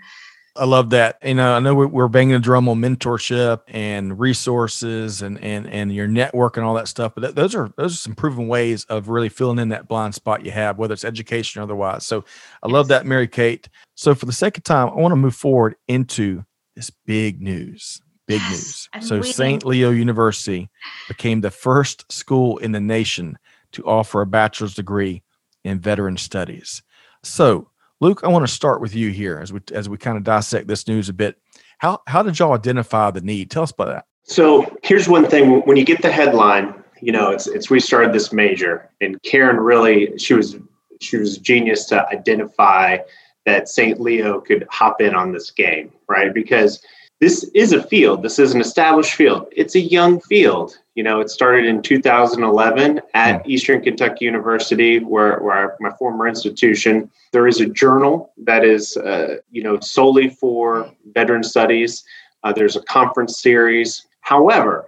[0.56, 1.18] I love that.
[1.24, 5.94] You know, I know we're, banging the drum on mentorship and resources and and and
[5.94, 9.10] your network and all that stuff, but those are those are some proven ways of
[9.10, 12.06] really filling in that blind spot you have, whether it's education or otherwise.
[12.06, 12.26] So
[12.64, 13.70] I love that, Mary Kate.
[13.96, 16.44] So for the second time, I want to move forward into
[16.76, 18.02] this big news.
[18.28, 18.90] Big yes, news.
[18.94, 19.66] I'm so St.
[19.66, 20.70] Leo University
[21.08, 23.38] became the first school in the nation
[23.72, 25.24] to offer a bachelor's degree
[25.64, 26.84] in veteran studies.
[27.24, 27.69] So
[28.02, 30.68] Luke, I want to start with you here as we as we kind of dissect
[30.68, 31.38] this news a bit.
[31.80, 33.52] How how did y'all identify the need?
[33.52, 34.06] Tell us about that.
[34.24, 38.14] So here's one thing: when you get the headline, you know it's it's we started
[38.14, 40.56] this major, and Karen really she was
[41.02, 42.98] she was genius to identify
[43.46, 44.00] that St.
[44.00, 46.34] Leo could hop in on this game, right?
[46.34, 46.82] Because
[47.20, 48.24] this is a field.
[48.24, 49.48] This is an established field.
[49.52, 50.78] It's a young field.
[50.96, 57.12] You know, it started in 2011 at Eastern Kentucky University, where, where my former institution.
[57.34, 62.06] There is a journal that is, uh, you know, solely for veteran studies.
[62.44, 64.08] Uh, there's a conference series.
[64.22, 64.86] However,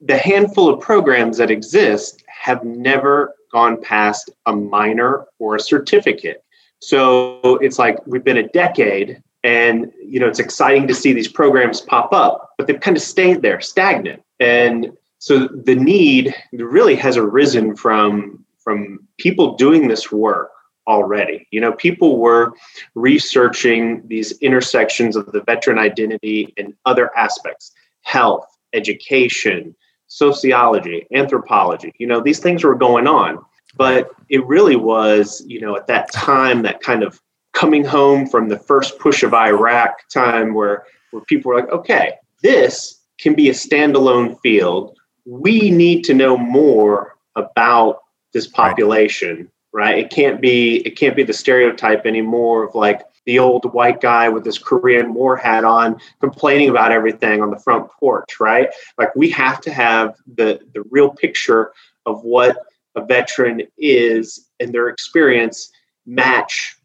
[0.00, 6.44] the handful of programs that exist have never gone past a minor or a certificate.
[6.80, 11.28] So it's like we've been a decade and you know it's exciting to see these
[11.28, 14.22] programs pop up but they've kind of stayed there stagnant.
[14.38, 20.52] And so the need really has arisen from from people doing this work
[20.86, 21.48] already.
[21.50, 22.52] You know people were
[22.94, 29.74] researching these intersections of the veteran identity and other aspects health education
[30.08, 33.44] sociology anthropology you know these things were going on.
[33.74, 37.20] But it really was you know at that time that kind of
[37.52, 42.14] coming home from the first push of Iraq time where, where people were like, okay,
[42.42, 44.96] this can be a standalone field.
[45.24, 48.00] We need to know more about
[48.32, 49.98] this population, right.
[49.98, 54.28] It can't be it can't be the stereotype anymore of like the old white guy
[54.28, 58.68] with his Korean war hat on complaining about everything on the front porch, right?
[58.98, 61.72] Like we have to have the the real picture
[62.06, 62.56] of what
[62.96, 65.70] a veteran is and their experience
[66.06, 66.76] match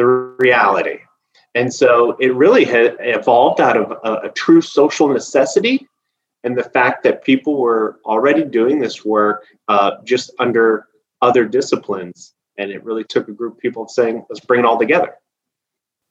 [0.00, 0.98] the reality.
[1.54, 5.86] And so it really had evolved out of a, a, true social necessity
[6.42, 10.86] and the fact that people were already doing this work uh, just under
[11.20, 12.32] other disciplines.
[12.56, 15.16] And it really took a group of people saying, let's bring it all together.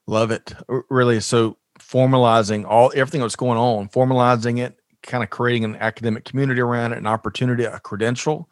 [0.05, 0.53] Love it.
[0.89, 1.19] Really.
[1.19, 6.61] So formalizing all everything that's going on, formalizing it, kind of creating an academic community
[6.61, 8.51] around it, an opportunity, a credential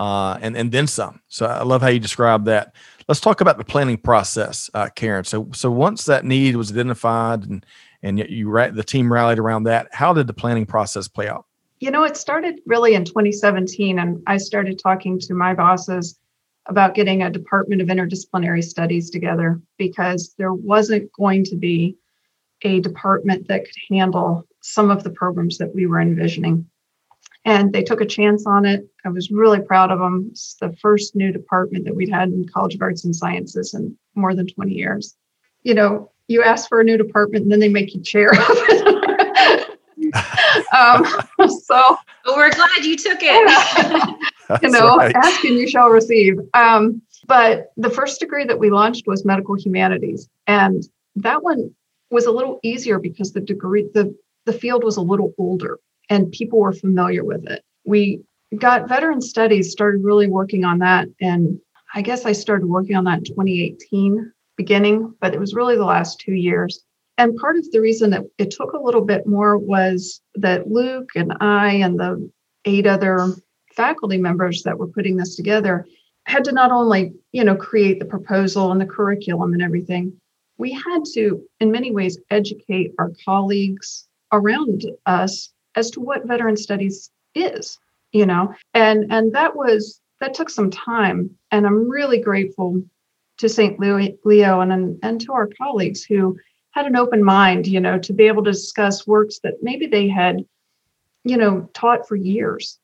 [0.00, 1.20] uh, and and then some.
[1.28, 2.74] So I love how you describe that.
[3.10, 5.24] Let's talk about the planning process, uh, Karen.
[5.24, 7.66] So so once that need was identified and
[8.04, 11.44] and you the team rallied around that, how did the planning process play out?
[11.80, 16.20] You know, it started really in 2017, and I started talking to my bosses
[16.66, 21.96] about getting a Department of Interdisciplinary Studies together because there wasn't going to be
[22.62, 26.64] a department that could handle some of the programs that we were envisioning.
[27.44, 28.86] And they took a chance on it.
[29.04, 30.28] I was really proud of them.
[30.30, 33.96] It's the first new department that we'd had in College of Arts and Sciences in
[34.14, 35.16] more than 20 years.
[35.62, 38.38] You know, you ask for a new department and then they make you chair of
[38.38, 39.78] it.
[40.74, 41.04] um,
[41.48, 44.16] so well, we're glad you took it.
[44.62, 45.14] you know, right.
[45.14, 46.38] ask and you shall receive.
[46.54, 50.28] Um, but the first degree that we launched was medical humanities.
[50.46, 50.82] And
[51.16, 51.74] that one
[52.10, 54.14] was a little easier because the degree, the,
[54.46, 55.78] the field was a little older
[56.10, 57.62] and people were familiar with it.
[57.86, 58.20] We
[58.58, 61.08] got veteran studies, started really working on that.
[61.20, 61.58] And
[61.94, 65.84] I guess I started working on that in 2018 beginning, but it was really the
[65.84, 66.84] last two years.
[67.16, 71.10] And part of the reason that it took a little bit more was that Luke
[71.14, 72.30] and I and the
[72.64, 73.34] eight other
[73.74, 75.86] faculty members that were putting this together
[76.26, 80.12] had to not only, you know, create the proposal and the curriculum and everything,
[80.58, 86.56] we had to, in many ways, educate our colleagues around us as to what veteran
[86.56, 87.78] studies is
[88.12, 88.52] you know?
[88.74, 92.82] And and that was that took some time and i'm really grateful
[93.38, 96.36] to st leo and and to our colleagues who
[96.72, 100.08] had an open mind you know to be able to discuss works that maybe they
[100.08, 100.44] had
[101.24, 102.78] you know taught for years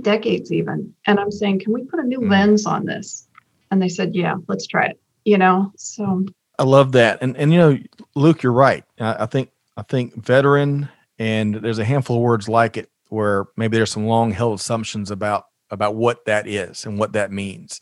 [0.00, 0.94] decades even.
[1.06, 2.30] And i'm saying can we put a new mm.
[2.30, 3.26] lens on this?
[3.70, 5.72] And they said yeah let's try it you know?
[5.76, 6.24] So
[6.58, 7.18] i love that.
[7.20, 7.78] And and you know
[8.14, 8.84] luke you're right.
[9.00, 10.88] I, I think i think veteran
[11.18, 15.10] and there's a handful of words like it where maybe there's some long held assumptions
[15.10, 17.80] about about what that is and what that means.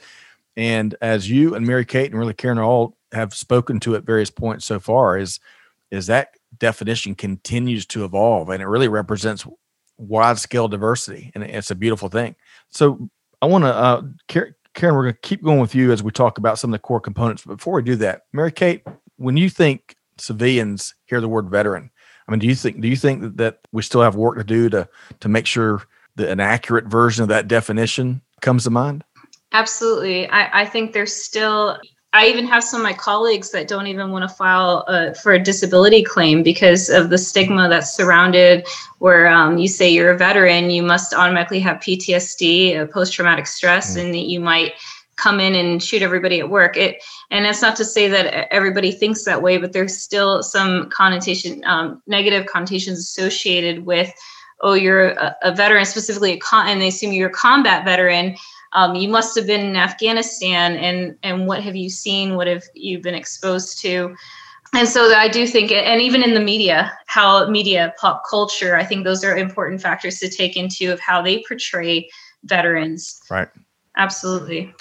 [0.56, 4.30] And as you and mary kate and really karen all have spoken to at various
[4.30, 5.40] points so far is
[5.90, 9.46] is that definition continues to evolve and it really represents
[9.96, 12.34] wide scale diversity and it's a beautiful thing.
[12.70, 13.08] So
[13.42, 16.10] i want to uh karen, karen we're going to keep going with you as we
[16.12, 17.42] talk about some of the core components.
[17.44, 18.82] But before we do that mary kate
[19.16, 21.90] when you think civilians hear the word veteran
[22.26, 24.44] I mean, do you think do you think that, that we still have work to
[24.44, 24.88] do to
[25.20, 25.82] to make sure
[26.16, 29.04] that an accurate version of that definition comes to mind?
[29.52, 30.28] Absolutely.
[30.28, 31.78] I, I think there's still
[32.14, 35.32] I even have some of my colleagues that don't even want to file uh, for
[35.32, 38.66] a disability claim because of the stigma that's surrounded.
[39.00, 43.96] Where um, you say you're a veteran, you must automatically have PTSD, post traumatic stress,
[43.96, 44.04] mm.
[44.04, 44.74] and that you might
[45.16, 46.76] come in and shoot everybody at work.
[46.76, 50.88] It and that's not to say that everybody thinks that way, but there's still some
[50.90, 54.12] connotation, um, negative connotations associated with,
[54.60, 58.36] oh, you're a, a veteran, specifically a con, and they assume you're a combat veteran.
[58.72, 62.34] Um, you must have been in Afghanistan, and and what have you seen?
[62.34, 64.14] What have you been exposed to?
[64.74, 68.84] And so I do think, and even in the media, how media, pop culture, I
[68.84, 72.08] think those are important factors to take into of how they portray
[72.42, 73.20] veterans.
[73.30, 73.48] Right.
[73.96, 74.74] Absolutely.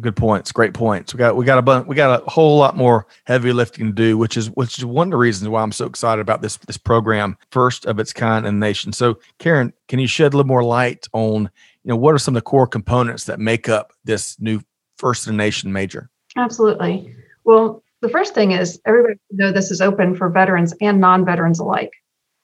[0.00, 0.52] Good points.
[0.52, 1.12] Great points.
[1.12, 3.92] We got we got a bunch, we got a whole lot more heavy lifting to
[3.92, 6.56] do, which is which is one of the reasons why I'm so excited about this
[6.56, 8.92] this program, first of its kind in the nation.
[8.92, 11.50] So, Karen, can you shed a little more light on
[11.84, 14.60] you know what are some of the core components that make up this new
[14.96, 16.08] first in the nation major?
[16.36, 17.14] Absolutely.
[17.44, 21.92] Well, the first thing is everybody know this is open for veterans and non-veterans alike.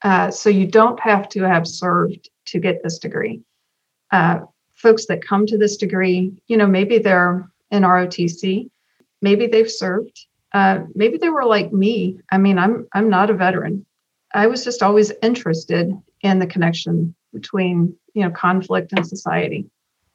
[0.03, 3.41] Uh, so you don't have to have served to get this degree.
[4.11, 4.39] Uh,
[4.79, 8.69] folks that come to this degree, you know, maybe they're in ROTC,
[9.21, 12.19] maybe they've served, uh, maybe they were like me.
[12.31, 13.85] I mean, I'm I'm not a veteran.
[14.33, 19.69] I was just always interested in the connection between you know conflict and society.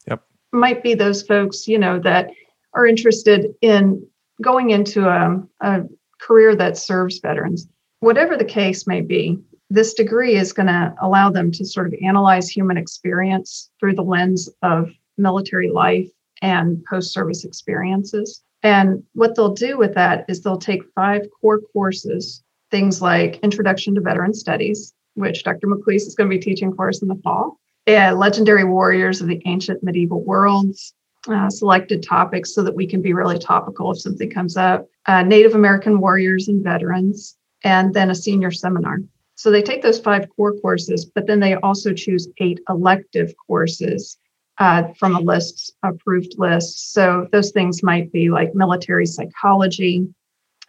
[0.08, 0.22] Yep,
[0.52, 2.30] might be those folks you know that
[2.72, 4.04] are interested in
[4.42, 5.82] going into a, a
[6.20, 7.68] career that serves veterans.
[8.00, 9.38] Whatever the case may be,
[9.70, 14.02] this degree is going to allow them to sort of analyze human experience through the
[14.02, 16.08] lens of military life
[16.42, 18.42] and post service experiences.
[18.62, 23.94] And what they'll do with that is they'll take five core courses, things like Introduction
[23.94, 25.66] to Veteran Studies, which Dr.
[25.66, 29.28] McLeese is going to be teaching for us in the fall, and Legendary Warriors of
[29.28, 30.94] the Ancient Medieval Worlds,
[31.28, 35.22] uh, selected topics so that we can be really topical if something comes up, uh,
[35.22, 38.98] Native American Warriors and Veterans, and then a senior seminar.
[39.36, 44.18] So they take those five core courses, but then they also choose eight elective courses
[44.58, 46.92] uh, from a list, approved list.
[46.92, 50.06] So those things might be like military psychology,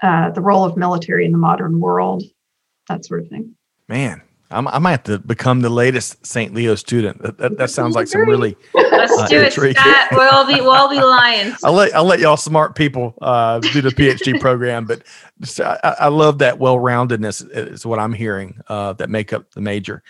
[0.02, 2.24] uh, the role of military in the modern world,
[2.90, 3.56] that sort of thing.
[3.88, 6.54] Man, I'm, I might have to become the latest St.
[6.54, 7.22] Leo student.
[7.22, 8.56] That, that, that sounds like some really.
[8.74, 10.08] Let's uh, do it, Scott.
[10.12, 11.58] We'll all be we'll all be lions.
[11.64, 15.04] I'll let I'll let y'all smart people uh, do the PhD program, but
[15.42, 19.62] just, I, I, love that well-roundedness is what I'm hearing uh, that make up the
[19.62, 20.04] major.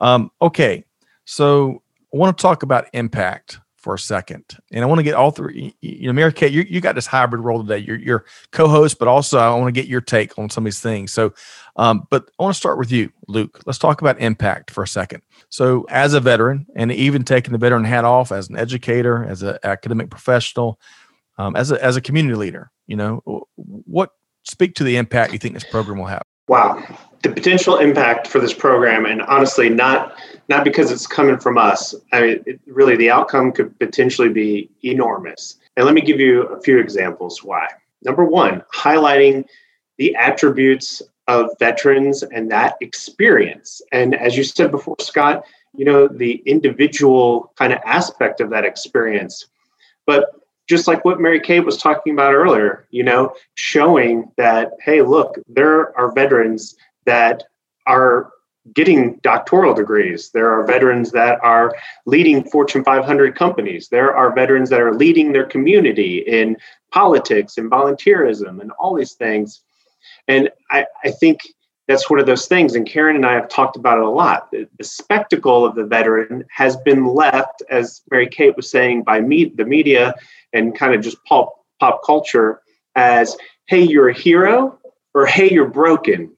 [0.00, 0.84] Um, okay,
[1.24, 1.82] so
[2.12, 3.58] I want to talk about impact
[3.88, 5.74] for a second, and I want to get all three.
[5.80, 7.78] You know, Mary Kate, you, you got this hybrid role today.
[7.78, 10.80] You're, you're co-host, but also I want to get your take on some of these
[10.80, 11.10] things.
[11.10, 11.32] So,
[11.76, 13.62] um, but I want to start with you, Luke.
[13.64, 15.22] Let's talk about impact for a second.
[15.48, 19.42] So, as a veteran, and even taking the veteran hat off as an educator, as
[19.42, 20.78] an academic professional,
[21.38, 23.22] um, as a as a community leader, you know,
[23.54, 24.10] what
[24.44, 26.27] speak to the impact you think this program will have?
[26.48, 26.82] Wow,
[27.22, 30.18] the potential impact for this program, and honestly, not
[30.48, 31.94] not because it's coming from us.
[32.12, 35.56] I mean, it, really, the outcome could potentially be enormous.
[35.76, 37.68] And let me give you a few examples why.
[38.02, 39.44] Number one, highlighting
[39.98, 43.82] the attributes of veterans and that experience.
[43.92, 45.44] And as you said before, Scott,
[45.74, 49.46] you know, the individual kind of aspect of that experience.
[50.06, 50.30] But
[50.68, 55.36] just like what Mary Kate was talking about earlier, you know, showing that, hey, look,
[55.48, 57.44] there are veterans that
[57.86, 58.30] are
[58.74, 60.30] getting doctoral degrees.
[60.30, 63.88] There are veterans that are leading Fortune 500 companies.
[63.88, 66.56] There are veterans that are leading their community in
[66.92, 69.62] politics and volunteerism and all these things.
[70.26, 71.40] And I, I think
[71.88, 72.74] that's one of those things.
[72.74, 74.50] And Karen and I have talked about it a lot.
[74.52, 79.20] The, the spectacle of the veteran has been left, as Mary Kate was saying, by
[79.20, 80.14] me, the media
[80.52, 82.60] and kind of just pop pop culture
[82.94, 83.36] as,
[83.66, 84.78] "Hey, you're a hero,"
[85.14, 86.30] or "Hey, you're broken."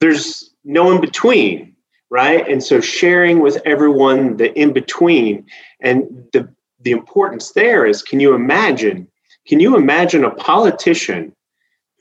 [0.00, 1.74] There's no in between,
[2.10, 2.46] right?
[2.48, 5.46] And so sharing with everyone the in between
[5.80, 6.02] and
[6.32, 6.48] the
[6.80, 9.08] the importance there is, can you imagine?
[9.46, 11.34] Can you imagine a politician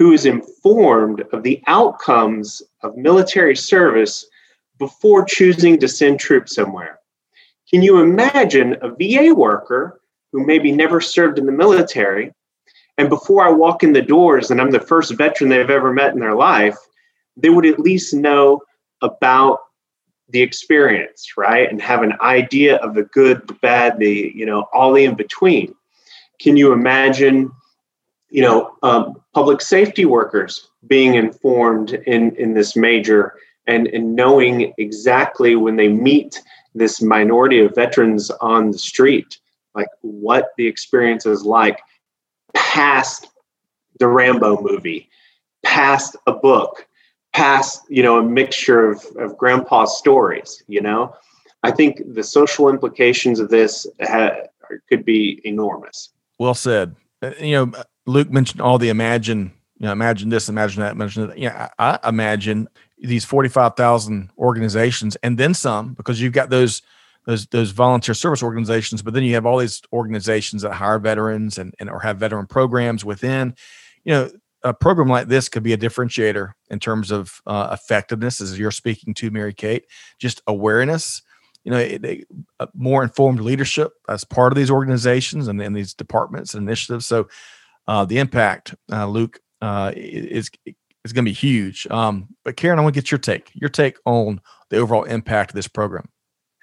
[0.02, 4.26] who is informed of the outcomes of military service
[4.80, 6.99] before choosing to send troops somewhere?
[7.70, 12.34] Can you imagine a VA worker who maybe never served in the military.
[12.97, 16.14] And before I walk in the doors and I'm the first veteran they've ever met
[16.14, 16.78] in their life,
[17.38, 18.62] they would at least know
[19.02, 19.60] about
[20.30, 21.70] the experience, right?
[21.70, 25.16] And have an idea of the good, the bad, the, you know, all the in
[25.16, 25.74] between.
[26.39, 27.52] Can you imagine,
[28.32, 33.36] you know, um, public safety workers being informed in, in this major
[33.68, 36.42] and, and knowing exactly when they meet
[36.74, 39.38] this minority of veterans on the street
[39.76, 41.80] like what the experience is like
[42.54, 43.28] past
[44.00, 45.10] the Rambo movie,
[45.64, 46.88] past a book,
[47.34, 51.16] past, you know, a mixture of, of grandpa's stories, you know?
[51.64, 54.36] I think the social implications of this ha-
[54.90, 56.10] could be enormous.
[56.40, 56.96] Well said.
[57.22, 61.28] Uh, you know, Luke mentioned all the imagine, you know, imagine this, imagine that, imagine
[61.28, 61.38] that.
[61.38, 66.82] Yeah, I, I imagine these 45,000 organizations and then some because you've got those
[67.26, 71.58] those those volunteer service organizations, but then you have all these organizations that hire veterans
[71.58, 73.56] and, and or have veteran programs within.
[74.04, 74.32] You know,
[74.64, 78.72] a program like this could be a differentiator in terms of uh, effectiveness, as you're
[78.72, 79.86] speaking to, Mary Kate.
[80.20, 81.22] Just awareness,
[81.64, 82.24] you know, they,
[82.60, 87.06] uh, more informed leadership as part of these organizations and, and these departments and initiatives.
[87.06, 87.28] So,
[87.92, 90.50] uh, the impact, uh, Luke, uh, is
[91.04, 91.86] is going to be huge.
[91.92, 93.52] Um, but Karen, I want to get your take.
[93.54, 94.39] Your take on
[94.70, 96.08] the overall impact of this program.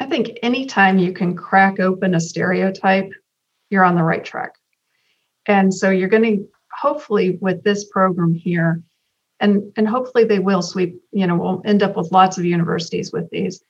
[0.00, 3.10] I think anytime you can crack open a stereotype,
[3.68, 4.52] you're on the right track.
[5.44, 8.82] And so you're going to hopefully with this program here,
[9.38, 13.12] and and hopefully they will sweep, you know, we'll end up with lots of universities
[13.12, 13.62] with these.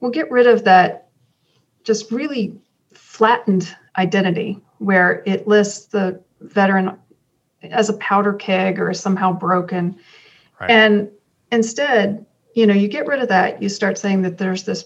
[0.00, 1.10] We'll get rid of that
[1.84, 2.58] just really
[2.92, 6.98] flattened identity where it lists the veteran
[7.62, 9.98] as a powder keg or somehow broken.
[10.60, 10.70] Right.
[10.70, 11.10] And
[11.50, 12.24] instead,
[12.54, 14.84] you know, you get rid of that, you start saying that there's this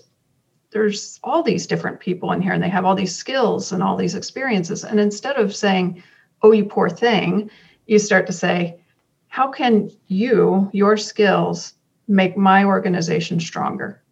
[0.73, 3.97] there's all these different people in here and they have all these skills and all
[3.97, 4.85] these experiences.
[4.85, 6.03] And instead of saying,
[6.43, 7.51] oh, you poor thing,
[7.87, 8.81] you start to say,
[9.29, 11.75] how can you, your skills,
[12.09, 14.03] make my organization stronger?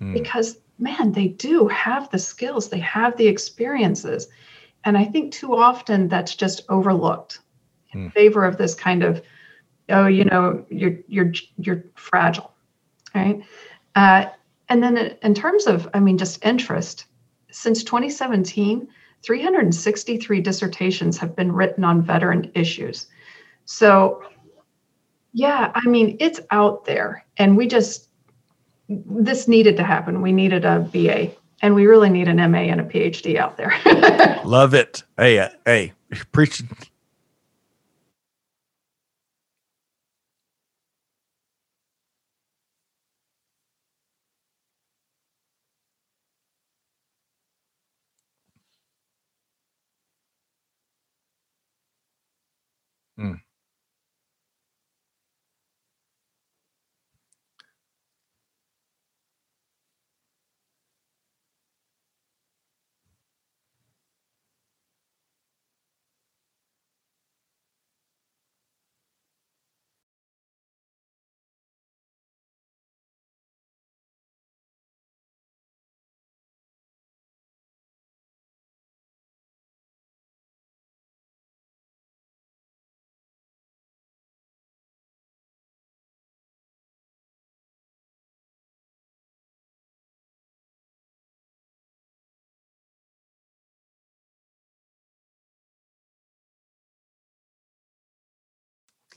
[0.00, 0.12] Mm.
[0.12, 4.28] Because, man, they do have the skills, they have the experiences.
[4.88, 7.40] And I think too often that's just overlooked
[7.92, 8.12] in mm.
[8.14, 9.20] favor of this kind of,
[9.90, 12.54] oh, you know, you're you're you're fragile,
[13.14, 13.44] right?
[13.94, 14.24] Uh,
[14.70, 17.04] and then in terms of, I mean, just interest,
[17.50, 18.88] since 2017,
[19.22, 23.08] 363 dissertations have been written on veteran issues.
[23.66, 24.22] So,
[25.34, 27.26] yeah, I mean, it's out there.
[27.36, 28.08] And we just,
[28.88, 30.22] this needed to happen.
[30.22, 31.32] We needed a BA
[31.62, 33.74] and we really need an MA and a PhD out there.
[34.44, 35.02] Love it.
[35.16, 35.92] Hey, uh, hey,
[36.32, 36.68] preaching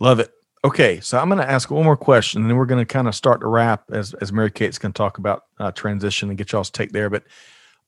[0.02, 0.32] Love it.
[0.66, 3.08] Okay, so I'm going to ask one more question, and then we're going to kind
[3.08, 6.39] of start to wrap as as Mary Kate's going to talk about uh, transition and
[6.39, 7.12] get y'all's take there.
[7.12, 7.26] But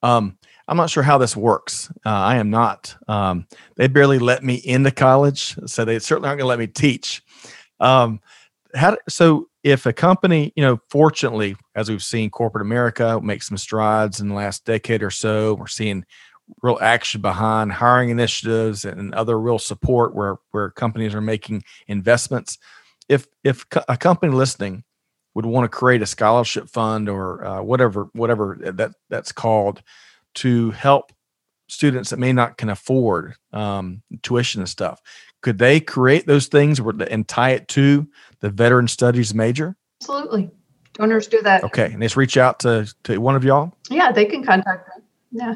[0.04, 0.38] um,
[0.68, 1.92] I'm not sure how this works.
[2.06, 2.96] Uh, I am not.
[3.08, 3.48] Um,
[3.78, 7.24] they barely let me into college, so they certainly aren't going to let me teach.
[7.80, 8.20] Um,
[8.76, 9.50] how so?
[9.64, 14.28] If a company, you know, fortunately, as we've seen, corporate America make some strides in
[14.28, 16.06] the last decade or so, we're seeing
[16.62, 22.58] real action behind hiring initiatives and other real support where where companies are making investments.
[23.10, 24.84] If if a company listening
[25.36, 29.82] would want to create a scholarship fund or uh, whatever whatever that that's called
[30.36, 31.12] to help
[31.68, 35.02] students that may not can afford um, tuition and stuff,
[35.42, 38.08] could they create those things and tie it to
[38.40, 39.76] the veteran studies major?
[40.02, 40.52] Absolutely,
[40.94, 41.64] donors do that.
[41.64, 43.76] Okay, and just reach out to to one of y'all.
[43.90, 45.04] Yeah, they can contact them.
[45.32, 45.56] Yeah.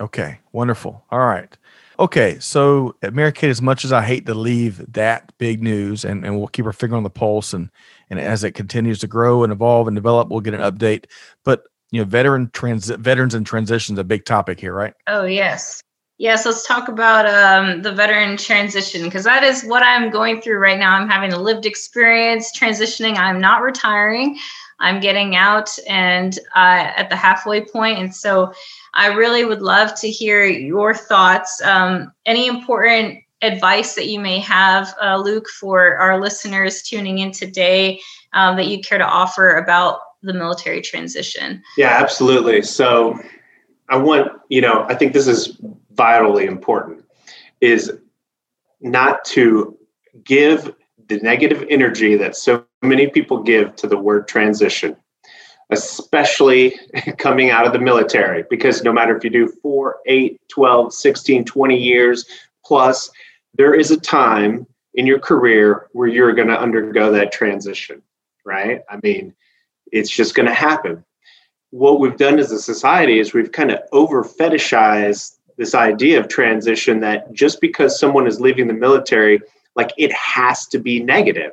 [0.00, 1.04] Okay, wonderful.
[1.10, 1.56] All right.
[1.98, 6.04] Okay, so at Mary Kate, as much as I hate to leave that big news,
[6.04, 7.70] and, and we'll keep our finger on the pulse, and
[8.10, 11.06] and as it continues to grow and evolve and develop, we'll get an update.
[11.44, 14.92] But you know, veteran trans veterans and transitions a big topic here, right?
[15.06, 15.80] Oh yes,
[16.18, 16.44] yes.
[16.44, 20.78] Let's talk about um, the veteran transition because that is what I'm going through right
[20.78, 20.92] now.
[20.92, 23.16] I'm having a lived experience transitioning.
[23.16, 24.38] I'm not retiring.
[24.78, 28.52] I'm getting out and uh, at the halfway point, and so
[28.96, 31.60] I really would love to hear your thoughts.
[31.62, 37.30] Um, any important advice that you may have, uh, Luke, for our listeners tuning in
[37.30, 38.00] today
[38.32, 41.62] um, that you care to offer about the military transition?
[41.76, 42.62] Yeah, absolutely.
[42.62, 43.18] So
[43.88, 45.60] I want, you know, I think this is
[45.92, 47.04] vitally important
[47.60, 47.92] is
[48.80, 49.76] not to
[50.24, 50.74] give
[51.08, 54.96] the negative energy that so many people give to the word transition
[55.70, 56.78] especially
[57.18, 61.44] coming out of the military, because no matter if you do four, eight, 12, 16,
[61.44, 62.26] 20 years
[62.64, 63.10] plus,
[63.54, 68.02] there is a time in your career where you're going to undergo that transition,
[68.44, 68.82] right?
[68.90, 69.34] I mean,
[69.92, 71.04] it's just going to happen.
[71.70, 76.28] What we've done as a society is we've kind of over fetishized this idea of
[76.28, 79.40] transition that just because someone is leaving the military,
[79.74, 81.52] like it has to be negative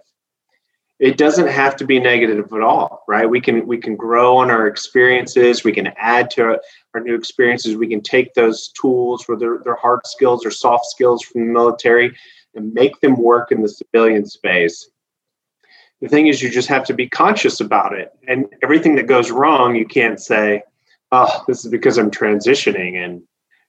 [1.03, 3.29] it doesn't have to be negative at all right?
[3.29, 5.65] We can we can grow on our experiences.
[5.65, 6.57] We can add to
[6.93, 7.75] our new experiences.
[7.75, 12.15] We can take those tools whether they're hard skills or soft skills from the military
[12.55, 14.89] and make them work in the civilian space.
[15.99, 18.13] The thing is you just have to be conscious about it.
[18.29, 20.63] And everything that goes wrong you can't say
[21.11, 23.21] oh this is because i'm transitioning and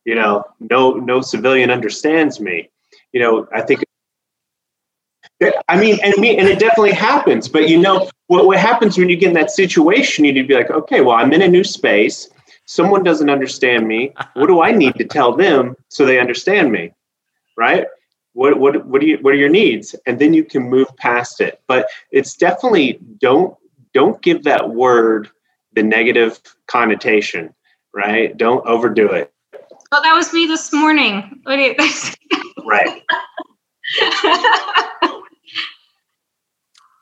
[0.04, 2.70] you know no no civilian understands me.
[3.12, 3.82] You know i think
[5.68, 7.48] I mean, and me, and it definitely happens.
[7.48, 10.24] But you know, what, what happens when you get in that situation?
[10.24, 12.28] You need to be like, okay, well, I'm in a new space.
[12.66, 14.12] Someone doesn't understand me.
[14.34, 16.92] What do I need to tell them so they understand me?
[17.56, 17.86] Right?
[18.32, 19.94] What what what do you what are your needs?
[20.06, 21.60] And then you can move past it.
[21.66, 23.56] But it's definitely don't
[23.92, 25.30] don't give that word
[25.74, 27.54] the negative connotation.
[27.92, 28.36] Right?
[28.36, 29.32] Don't overdo it.
[29.92, 31.40] Well, that was me this morning.
[32.64, 33.02] right.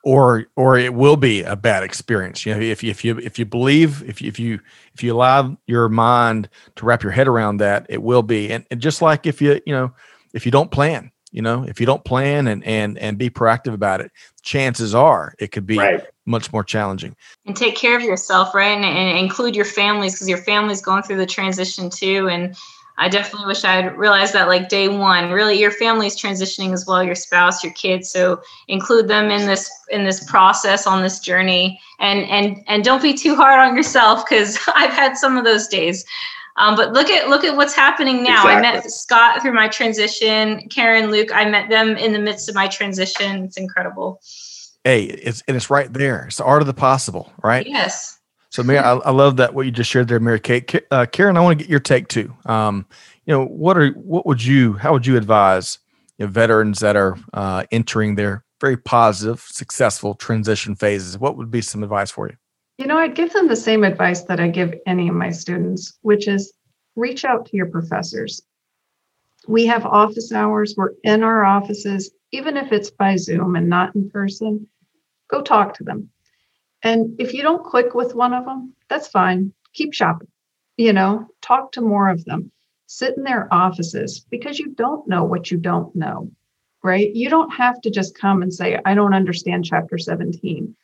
[0.03, 2.45] or or it will be a bad experience.
[2.45, 4.59] You know, if you, if you if you believe if you, if you
[4.93, 8.51] if you allow your mind to wrap your head around that, it will be.
[8.51, 9.93] And, and just like if you you know
[10.33, 13.73] if you don't plan, you know, if you don't plan and and and be proactive
[13.73, 16.05] about it, chances are it could be right.
[16.25, 17.15] much more challenging.
[17.45, 18.75] And take care of yourself, right?
[18.75, 22.27] And, and include your families because your family's going through the transition too.
[22.27, 22.55] And
[22.97, 25.31] I definitely wish I had realized that like day one.
[25.31, 28.09] Really, your family's transitioning as well, your spouse, your kids.
[28.09, 33.01] So include them in this in this process on this journey, and and and don't
[33.01, 36.05] be too hard on yourself because I've had some of those days.
[36.57, 38.43] Um, but look at look at what's happening now.
[38.43, 38.69] Exactly.
[38.69, 40.67] I met Scott through my transition.
[40.69, 43.45] Karen, Luke, I met them in the midst of my transition.
[43.45, 44.21] It's incredible.
[44.83, 46.25] Hey, it's and it's right there.
[46.25, 47.65] It's the art of the possible, right?
[47.65, 48.19] Yes.
[48.53, 50.85] So, Mary, I, I, love that what you just shared there, Mary Kate.
[50.91, 52.31] Uh, Karen, I want to get your take too.
[52.45, 52.85] Um,
[53.25, 55.79] you know, what are what would you how would you advise
[56.19, 61.49] you know, veterans that are uh, entering their very positive, successful transition phases, what would
[61.49, 62.35] be some advice for you?
[62.77, 65.97] You know, I'd give them the same advice that I give any of my students,
[66.03, 66.53] which is
[66.95, 68.39] reach out to your professors.
[69.47, 73.95] We have office hours, we're in our offices, even if it's by Zoom and not
[73.95, 74.67] in person,
[75.27, 76.11] go talk to them.
[76.83, 79.53] And if you don't click with one of them, that's fine.
[79.73, 80.27] Keep shopping.
[80.77, 82.51] You know, talk to more of them.
[82.87, 86.29] Sit in their offices because you don't know what you don't know,
[86.83, 87.09] right?
[87.15, 90.75] You don't have to just come and say, I don't understand chapter 17.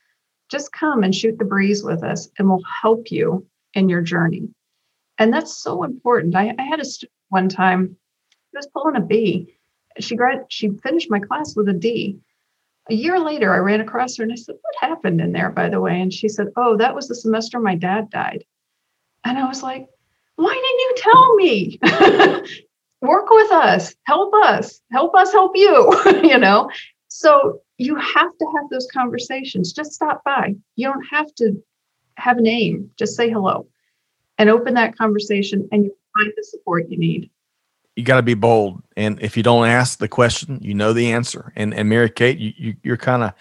[0.49, 4.47] Just come and shoot the breeze with us and we'll help you in your journey.
[5.17, 6.35] And that's so important.
[6.35, 7.97] I, I had a student one time,
[8.51, 9.55] he was pulling a B.
[9.99, 12.19] She grad she finished my class with a D
[12.89, 15.69] a year later, I ran across her and I said, What happened in there, by
[15.69, 15.99] the way?
[15.99, 18.43] And she said, Oh, that was the semester my dad died.
[19.23, 19.87] And I was like,
[20.35, 22.59] Why didn't you tell me?
[23.01, 26.69] Work with us, help us, help us help you, you know?
[27.07, 29.71] So you have to have those conversations.
[29.71, 30.55] Just stop by.
[30.75, 31.53] You don't have to
[32.17, 33.67] have a name, just say hello
[34.39, 37.29] and open that conversation, and you find the support you need
[37.99, 38.81] you got to be bold.
[38.95, 41.51] And if you don't ask the question, you know the answer.
[41.55, 43.33] And and Mary Kate, you, you are kind of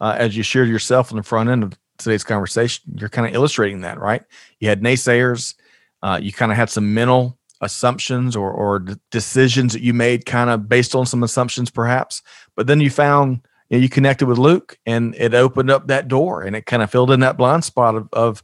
[0.00, 3.34] uh, as you shared yourself on the front end of today's conversation, you're kind of
[3.34, 4.22] illustrating that, right?
[4.60, 5.54] You had naysayers,
[6.02, 10.50] uh, you kind of had some mental assumptions or or decisions that you made kind
[10.50, 12.22] of based on some assumptions, perhaps.
[12.56, 16.08] But then you found you, know, you connected with Luke, and it opened up that
[16.08, 18.42] door, and it kind of filled in that blind spot of of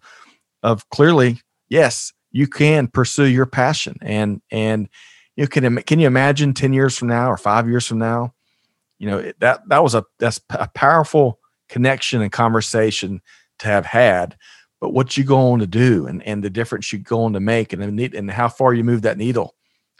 [0.63, 4.89] of clearly, yes, you can pursue your passion and and
[5.41, 8.35] you know, can can you imagine 10 years from now or 5 years from now
[8.99, 13.23] you know that that was a that's a powerful connection and conversation
[13.59, 14.37] to have had
[14.81, 17.41] but what you go on to do and and the difference you go on to
[17.41, 19.55] make and and how far you move that needle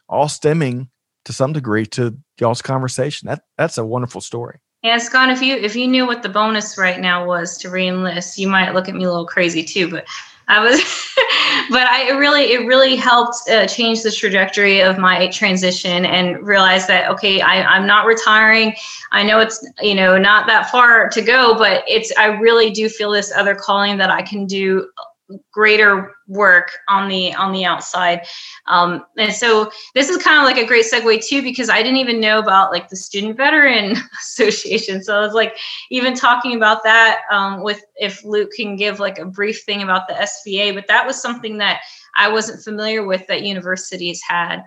[0.09, 0.91] all stemming
[1.25, 5.57] to some degree to y'all's conversation that that's a wonderful story yeah, Scott, if you
[5.57, 8.95] if you knew what the bonus right now was to reenlist, you might look at
[8.95, 9.91] me a little crazy too.
[9.91, 10.07] But
[10.51, 10.81] I was,
[11.71, 16.45] but I it really it really helped uh, change the trajectory of my transition and
[16.45, 18.75] realize that okay, I, I'm not retiring.
[19.13, 22.89] I know it's you know not that far to go, but it's I really do
[22.89, 24.91] feel this other calling that I can do
[25.53, 28.27] greater work on the on the outside.
[28.67, 31.99] Um, and so this is kind of like a great segue too because i didn't
[31.99, 35.03] even know about like the student veteran association.
[35.03, 35.57] So i was like
[35.91, 40.09] even talking about that um, with if luke can give like a brief thing about
[40.09, 41.81] the sva but that was something that
[42.17, 44.63] i wasn't familiar with that universities had.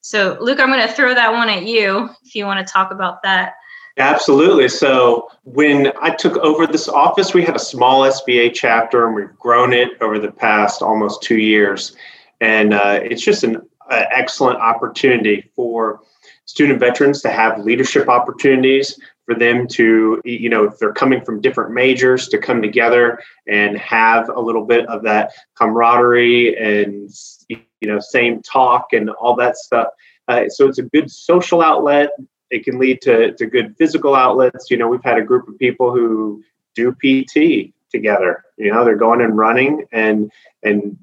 [0.00, 2.92] So luke i'm going to throw that one at you if you want to talk
[2.92, 3.54] about that
[3.98, 4.68] Absolutely.
[4.68, 9.36] So when I took over this office, we had a small SVA chapter, and we've
[9.36, 11.96] grown it over the past almost two years.
[12.40, 13.56] And uh, it's just an
[13.90, 16.00] uh, excellent opportunity for
[16.44, 21.40] student veterans to have leadership opportunities for them to you know if they're coming from
[21.40, 27.10] different majors to come together and have a little bit of that camaraderie and
[27.48, 29.88] you know same talk and all that stuff
[30.28, 32.08] uh, so it's a good social outlet
[32.50, 34.70] it can lead to, to good physical outlets.
[34.70, 36.42] You know, we've had a group of people who
[36.74, 38.44] do PT together.
[38.56, 40.30] You know, they're going and running and
[40.62, 40.98] and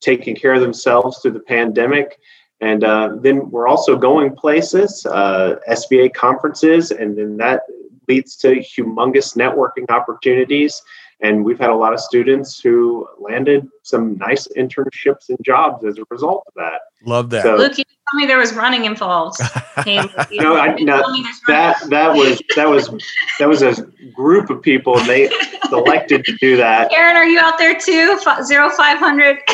[0.00, 2.18] taking care of themselves through the pandemic.
[2.60, 7.62] And uh, then we're also going places, uh, SVA conferences, and then that
[8.08, 10.82] leads to humongous networking opportunities.
[11.20, 15.98] And we've had a lot of students who landed some nice internships and jobs as
[15.98, 16.80] a result of that.
[17.04, 17.42] Love that.
[17.42, 19.40] So, Luke, you told me there was running involved.
[19.84, 19.96] Hey,
[20.32, 21.02] no, I, no
[21.48, 22.90] that that was that was
[23.38, 23.74] that was a
[24.14, 25.28] group of people, and they
[25.72, 26.92] elected to do that.
[26.92, 28.18] Aaron, are you out there too?
[28.44, 29.38] Zero five hundred.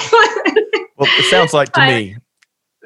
[0.97, 2.17] well, it sounds like to me.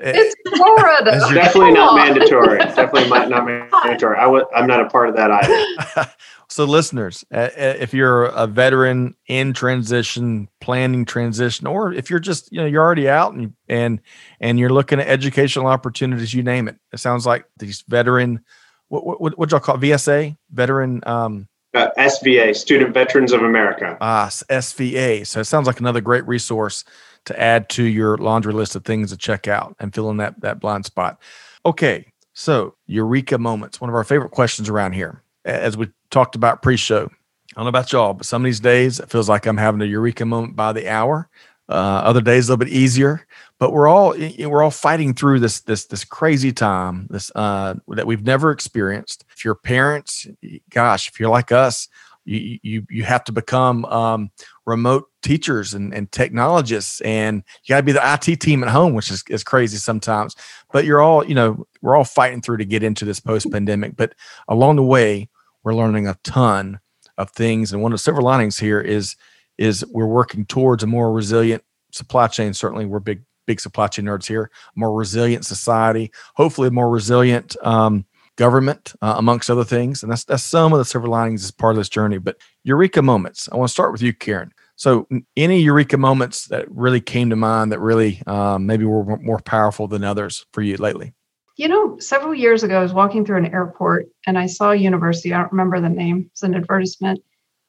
[0.00, 1.18] It's Florida.
[1.34, 2.58] Definitely not mandatory.
[2.58, 3.44] Definitely not
[3.84, 4.16] mandatory.
[4.16, 4.44] I was.
[4.54, 6.10] I'm not a part of that either.
[6.58, 12.60] So, listeners, if you're a veteran in transition, planning transition, or if you're just you
[12.60, 14.00] know you're already out and and
[14.40, 16.74] and you're looking at educational opportunities, you name it.
[16.92, 18.40] It sounds like these veteran,
[18.88, 19.82] what what what y'all call it?
[19.82, 21.00] VSA, veteran.
[21.06, 23.96] Um, uh, SVA, Student Veterans of America.
[24.00, 25.24] Ah, SVA.
[25.28, 26.82] So it sounds like another great resource
[27.26, 30.40] to add to your laundry list of things to check out and fill in that
[30.40, 31.22] that blind spot.
[31.64, 36.62] Okay, so eureka moments, one of our favorite questions around here as we talked about
[36.62, 37.04] pre-show.
[37.04, 39.82] I don't know about y'all, but some of these days it feels like I'm having
[39.82, 41.28] a eureka moment by the hour.
[41.70, 43.26] Uh, other days a little bit easier,
[43.58, 48.06] but we're all we're all fighting through this this this crazy time this uh, that
[48.06, 49.26] we've never experienced.
[49.36, 50.26] If you're parents,
[50.70, 51.86] gosh, if you're like us,
[52.28, 54.30] you you you have to become um,
[54.66, 58.94] remote teachers and, and technologists and you got to be the IT team at home
[58.94, 60.36] which is, is crazy sometimes
[60.72, 63.96] but you're all you know we're all fighting through to get into this post pandemic
[63.96, 64.14] but
[64.46, 65.28] along the way
[65.68, 66.80] we're learning a ton
[67.18, 69.16] of things and one of the silver linings here is
[69.58, 71.62] is we're working towards a more resilient
[71.92, 76.70] supply chain certainly we're big big supply chain nerds here more resilient society hopefully a
[76.70, 78.06] more resilient um,
[78.36, 80.02] government, uh, amongst other things.
[80.02, 82.18] And that's that's some of the silver linings as part of this journey.
[82.18, 83.48] But eureka moments.
[83.52, 84.52] I want to start with you, Karen.
[84.76, 89.40] So, any eureka moments that really came to mind that really um, maybe were more
[89.40, 91.12] powerful than others for you lately?
[91.58, 94.76] You know, several years ago, I was walking through an airport and I saw a
[94.76, 95.34] university.
[95.34, 96.30] I don't remember the name.
[96.30, 97.20] It's an advertisement,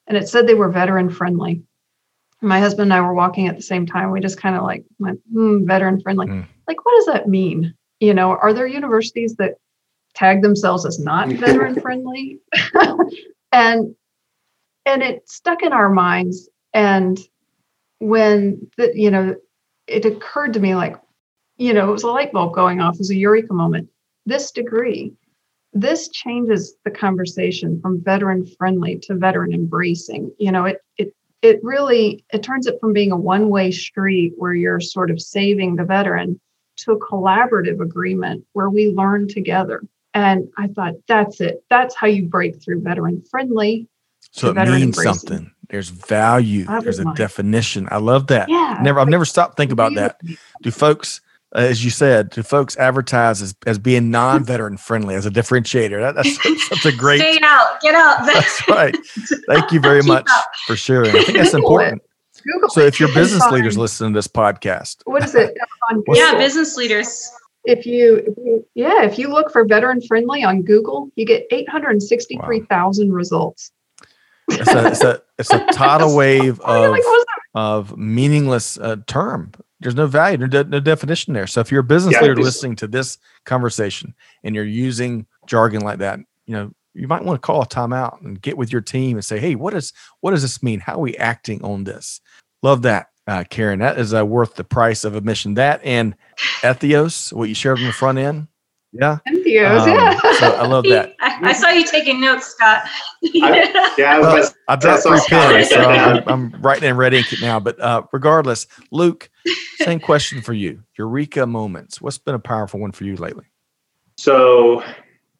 [0.07, 1.63] and it said they were veteran friendly.
[2.41, 4.11] My husband and I were walking at the same time.
[4.11, 6.27] We just kind of like went, hmm, veteran friendly.
[6.27, 6.47] Mm.
[6.67, 7.73] Like, what does that mean?
[7.99, 9.55] You know, are there universities that
[10.13, 12.39] tag themselves as not veteran friendly
[13.51, 13.95] and
[14.85, 17.19] and it stuck in our minds and
[17.99, 19.35] when the, you know
[19.87, 20.95] it occurred to me like
[21.59, 23.87] you know it was a light bulb going off it was a eureka moment
[24.25, 25.13] this degree
[25.73, 31.59] this changes the conversation from veteran friendly to veteran embracing you know it it it
[31.63, 35.75] really it turns it from being a one way street where you're sort of saving
[35.75, 36.39] the veteran
[36.77, 39.83] to a collaborative agreement where we learn together
[40.13, 41.63] and I thought, that's it.
[41.69, 43.87] That's how you break through veteran friendly.
[44.31, 45.13] So it means embracing.
[45.13, 45.51] something.
[45.69, 46.65] There's value.
[46.65, 47.15] There's a mine.
[47.15, 47.87] definition.
[47.91, 48.49] I love that.
[48.49, 48.79] Yeah.
[48.81, 50.19] Never, I've never stopped thinking about that.
[50.61, 51.21] Do folks,
[51.55, 55.99] as you said, to folks advertise as, as being non-veteran friendly as a differentiator?
[55.99, 57.19] That, that's that's a great.
[57.19, 57.81] Stay out.
[57.81, 58.25] Get out.
[58.25, 58.95] That's right.
[59.47, 60.45] Thank you very much up.
[60.67, 61.15] for sharing.
[61.15, 62.01] I think that's important.
[62.43, 65.57] Google so, if your business leaders listen to this podcast, what is it?
[66.13, 67.31] yeah, business leaders
[67.65, 71.45] if you, if you, yeah if you look for veteran friendly on google you get
[71.51, 73.15] 863000 wow.
[73.15, 73.71] results
[74.51, 77.03] it's a, it's a, it's a tidal wave of, like,
[77.53, 81.81] of meaningless uh, term there's no value no, de- no, definition there so if you're
[81.81, 84.13] a business yeah, leader listening to this conversation
[84.43, 88.21] and you're using jargon like that you know you might want to call a timeout
[88.21, 90.95] and get with your team and say hey what is what does this mean how
[90.95, 92.21] are we acting on this
[92.61, 93.77] love that uh, Karen.
[93.77, 95.53] That is uh, worth the price of admission.
[95.53, 96.15] That and
[96.63, 98.47] Ethios, what you shared on the front end.
[98.91, 99.19] Yeah.
[99.27, 100.19] Entheos, um, yeah.
[100.39, 101.15] So I love that.
[101.19, 102.83] I, I, saw you taking notes, Scott.
[103.23, 107.59] I, yeah, I, well, I dropped three pens, so I'm, I'm, writing and ready now.
[107.59, 109.29] But uh, regardless, Luke,
[109.75, 110.83] same question for you.
[110.97, 112.01] Eureka moments.
[112.01, 113.45] What's been a powerful one for you lately?
[114.17, 114.83] So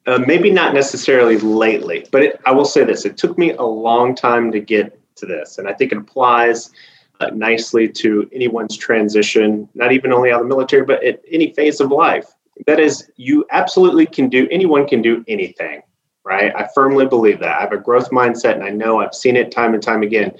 [0.06, 3.64] uh, maybe not necessarily lately, but it, I will say this: it took me a
[3.64, 6.70] long time to get to this, and I think it applies
[7.18, 11.52] uh, nicely to anyone's transition, not even only out of the military, but at any
[11.52, 12.26] phase of life.
[12.66, 15.82] That is, you absolutely can do, anyone can do anything,
[16.24, 16.52] right?
[16.54, 17.58] I firmly believe that.
[17.58, 20.32] I have a growth mindset and I know I've seen it time and time again.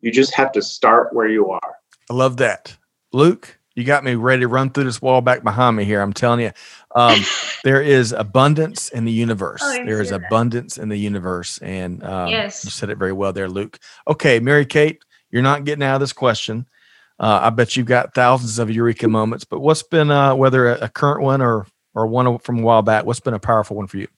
[0.00, 1.76] You just have to start where you are.
[2.10, 2.76] I love that.
[3.12, 6.00] Luke, you got me ready to run through this wall back behind me here.
[6.00, 6.52] I'm telling you,
[6.94, 7.20] um,
[7.64, 9.60] there is abundance in the universe.
[9.62, 11.58] Oh, there is abundance in the universe.
[11.58, 12.64] And um, yes.
[12.64, 13.78] you said it very well there, Luke.
[14.08, 16.66] Okay, Mary Kate, you're not getting out of this question.
[17.18, 20.84] Uh, I bet you've got thousands of eureka moments, but what's been uh, whether a,
[20.84, 23.06] a, current one or or one from a while back?
[23.06, 24.08] What's been a powerful one for you?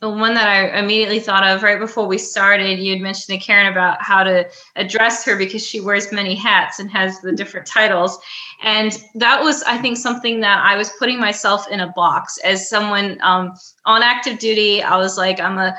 [0.00, 3.44] The one that I immediately thought of right before we started, you had mentioned to
[3.44, 7.68] Karen about how to address her because she wears many hats and has the different
[7.68, 8.18] titles.
[8.64, 12.68] And that was, I think, something that I was putting myself in a box as
[12.68, 13.54] someone um,
[13.84, 14.82] on active duty.
[14.82, 15.76] I was like, I'm a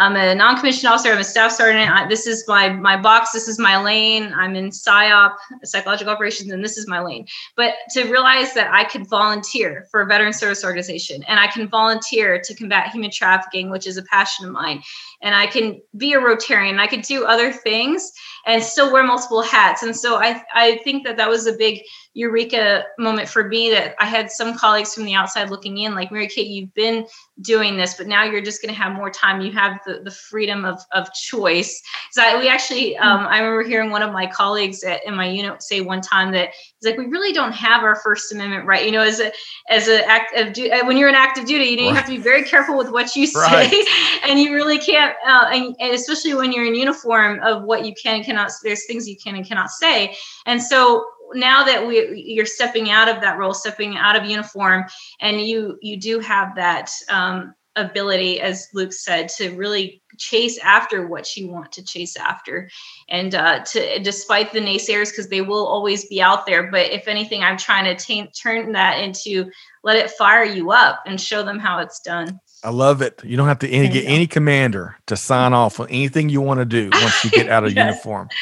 [0.00, 1.12] I'm a non-commissioned officer.
[1.12, 1.90] I'm a staff sergeant.
[1.90, 3.32] I, this is my my box.
[3.32, 4.32] This is my lane.
[4.34, 5.34] I'm in PSYOP,
[5.64, 7.26] psychological operations, and this is my lane.
[7.54, 11.68] But to realize that I could volunteer for a veteran service organization, and I can
[11.68, 14.82] volunteer to combat human trafficking, which is a passion of mine,
[15.20, 16.78] and I can be a Rotarian.
[16.78, 18.10] I could do other things
[18.46, 19.82] and still wear multiple hats.
[19.82, 21.82] And so I I think that that was a big
[22.14, 26.10] eureka moment for me that I had some colleagues from the outside looking in, like
[26.10, 27.06] Mary Kate, you've been
[27.42, 29.40] doing this, but now you're just going to have more time.
[29.40, 31.80] You have the, the freedom of, of choice.
[32.10, 33.02] So I, we actually, hmm.
[33.02, 36.32] um, I remember hearing one of my colleagues at, in my unit say one time
[36.32, 38.84] that it's like, we really don't have our first amendment right.
[38.84, 39.30] You know, as a,
[39.68, 42.12] as an act of du- when you're in active duty, you know, you have to
[42.12, 44.20] be very careful with what you say right.
[44.28, 47.94] and you really can't, uh, and, and especially when you're in uniform of what you
[47.94, 50.16] can and cannot, there's things you can and cannot say.
[50.46, 54.84] And so now that we you're stepping out of that role stepping out of uniform
[55.20, 61.06] and you you do have that um, ability as luke said to really chase after
[61.06, 62.68] what you want to chase after.
[63.08, 67.06] And uh, to despite the naysayers because they will always be out there but if
[67.08, 69.50] anything i'm trying to t- turn that into
[69.82, 73.22] let it fire you up and show them how it's done I love it.
[73.24, 76.60] You don't have to any, get any commander to sign off on anything you want
[76.60, 77.86] to do once you get out of yes.
[77.86, 78.28] uniform.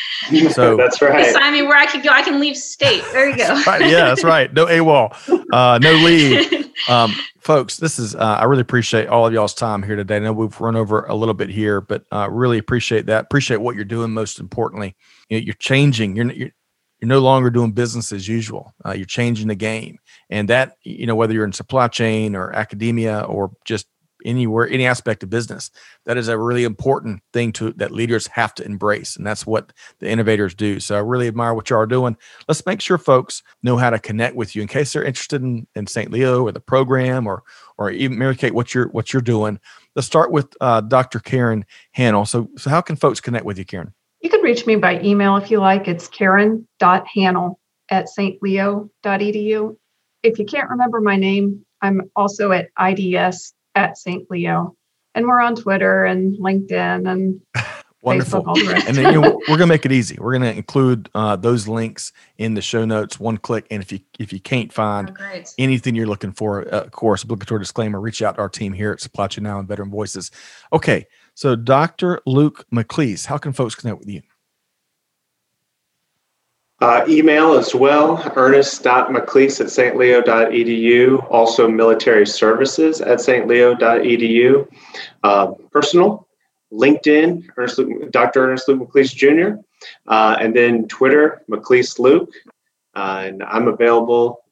[0.51, 1.33] So that's right.
[1.33, 2.11] Sign me where I can go.
[2.11, 3.03] I can leave state.
[3.13, 3.63] There you go.
[3.67, 4.53] right, yeah, that's right.
[4.53, 6.67] No AWOL, uh, no leave.
[6.89, 8.15] Um, folks, this is.
[8.15, 10.17] Uh, I really appreciate all of y'all's time here today.
[10.17, 13.25] I know we've run over a little bit here, but uh, really appreciate that.
[13.25, 14.13] Appreciate what you're doing.
[14.13, 14.95] Most importantly,
[15.29, 16.15] you know, you're changing.
[16.15, 16.51] You're, you're
[17.01, 18.75] you're no longer doing business as usual.
[18.87, 19.99] Uh, you're changing the game,
[20.31, 23.89] and that you know whether you're in supply chain or academia or just
[24.29, 25.71] anywhere any aspect of business.
[26.05, 29.73] That is a really important thing to that leaders have to embrace and that's what
[29.99, 30.79] the innovators do.
[30.81, 32.17] So i really admire what you are doing.
[32.47, 35.67] Let's make sure folks know how to connect with you in case they're interested in,
[35.75, 37.43] in st leo or the program or
[37.79, 39.59] or even mary kate what you're what you're doing.
[39.97, 41.65] Let's start with uh, dr karen
[41.97, 42.27] hannell.
[42.27, 43.95] So so how can folks connect with you karen?
[44.21, 45.89] You can reach me by email if you like.
[45.89, 47.59] It's karen.hannell
[47.91, 49.77] at stleo.edu
[50.23, 54.31] if you can't remember my name i'm also at ids at St.
[54.31, 54.77] Leo.
[55.15, 57.41] And we're on Twitter and LinkedIn and
[58.01, 58.45] Wonderful.
[58.45, 60.17] Facebook, and then you know, we're going to make it easy.
[60.21, 63.67] We're going to include uh, those links in the show notes, one click.
[63.73, 67.25] And if you if you can't find oh, anything you're looking for, uh, of course,
[67.25, 70.31] obligatory disclaimer, reach out to our team here at Supply Chain Now and Veteran Voices.
[70.73, 72.21] Okay, so Dr.
[72.25, 74.23] Luke McLeese, how can folks connect with you?
[76.81, 84.69] Uh, email as well, ernest.mcleese at stleo.edu, also military services at stleo.edu.
[85.25, 86.29] Uh, personal,
[86.73, 88.45] LinkedIn, Ernest Luke, Dr.
[88.45, 89.61] Ernest Luke McLeese Jr.,
[90.07, 92.31] uh, and then Twitter, McLeese Luke.
[92.95, 94.45] Uh, and I'm available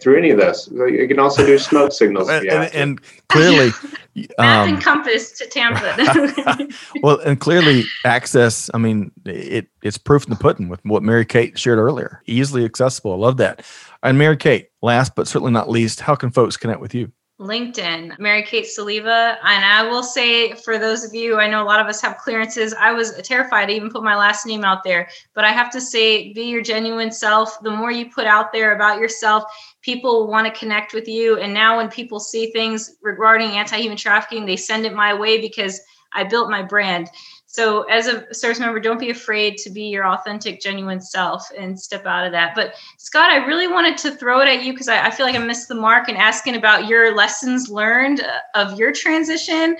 [0.00, 0.70] through any of those.
[0.70, 2.28] You can also do smoke signals.
[2.28, 3.70] and, and, and, clearly,
[4.14, 6.68] map um, and compass to Tampa.
[7.02, 8.70] well, and clearly, access.
[8.74, 12.22] I mean, it it's proof in the pudding with what Mary Kate shared earlier.
[12.26, 13.12] Easily accessible.
[13.12, 13.64] I love that.
[14.02, 17.12] And Mary Kate, last but certainly not least, how can folks connect with you?
[17.42, 19.36] LinkedIn, Mary Kate Soliva.
[19.44, 22.18] And I will say, for those of you, I know a lot of us have
[22.18, 22.74] clearances.
[22.74, 25.08] I was terrified to even put my last name out there.
[25.34, 27.60] But I have to say, be your genuine self.
[27.62, 29.44] The more you put out there about yourself,
[29.82, 31.38] people want to connect with you.
[31.38, 35.40] And now, when people see things regarding anti human trafficking, they send it my way
[35.40, 35.80] because
[36.14, 37.10] I built my brand.
[37.52, 41.78] So, as a service member, don't be afraid to be your authentic, genuine self and
[41.78, 42.54] step out of that.
[42.54, 45.34] But, Scott, I really wanted to throw it at you because I, I, feel like
[45.34, 49.76] I missed the mark in asking about your lessons learned uh, of your transition.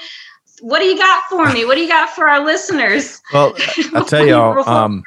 [0.61, 1.65] What do you got for me?
[1.65, 3.23] What do you got for our listeners?
[3.33, 3.57] Well,
[3.95, 5.03] I'll tell y'all, um,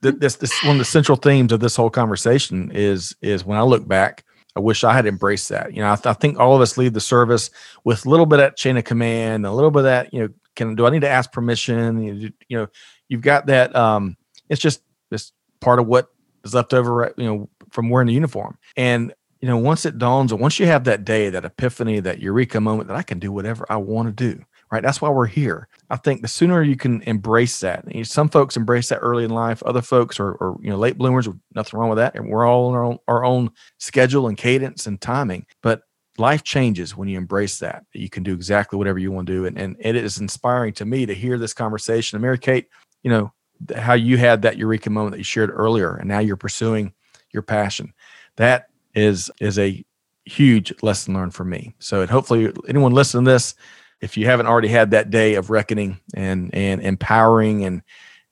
[0.00, 3.62] this, this one of the central themes of this whole conversation is is when I
[3.62, 5.74] look back, I wish I had embraced that.
[5.74, 7.50] You know, I, th- I, think all of us leave the service
[7.82, 10.20] with a little bit of that chain of command, a little bit of that, you
[10.20, 12.02] know, can do I need to ask permission?
[12.02, 12.66] You, you know,
[13.08, 13.74] you've got that.
[13.76, 14.16] Um,
[14.48, 16.08] it's just it's part of what
[16.44, 18.58] is left over, you know, from wearing the uniform.
[18.76, 22.20] And you know, once it dawns, or once you have that day, that epiphany, that
[22.20, 24.42] eureka moment, that I can do whatever I want to do.
[24.72, 24.82] Right.
[24.82, 25.68] That's why we're here.
[25.90, 27.84] I think the sooner you can embrace that.
[27.86, 29.62] You know, some folks embrace that early in life.
[29.62, 31.28] Other folks are, are, you know, late bloomers.
[31.54, 32.16] Nothing wrong with that.
[32.16, 35.46] And we're all on our own, our own schedule and cadence and timing.
[35.62, 35.82] But
[36.18, 37.84] life changes when you embrace that.
[37.92, 39.46] You can do exactly whatever you want to do.
[39.46, 42.16] And, and it is inspiring to me to hear this conversation.
[42.16, 42.68] And Mary Kate,
[43.02, 43.32] you know,
[43.74, 46.92] how you had that eureka moment that you shared earlier, and now you're pursuing
[47.32, 47.92] your passion.
[48.36, 49.84] That is is a
[50.24, 51.74] huge lesson learned for me.
[51.78, 53.54] So and hopefully anyone listening to this,
[54.00, 57.82] if you haven't already had that day of reckoning and and empowering and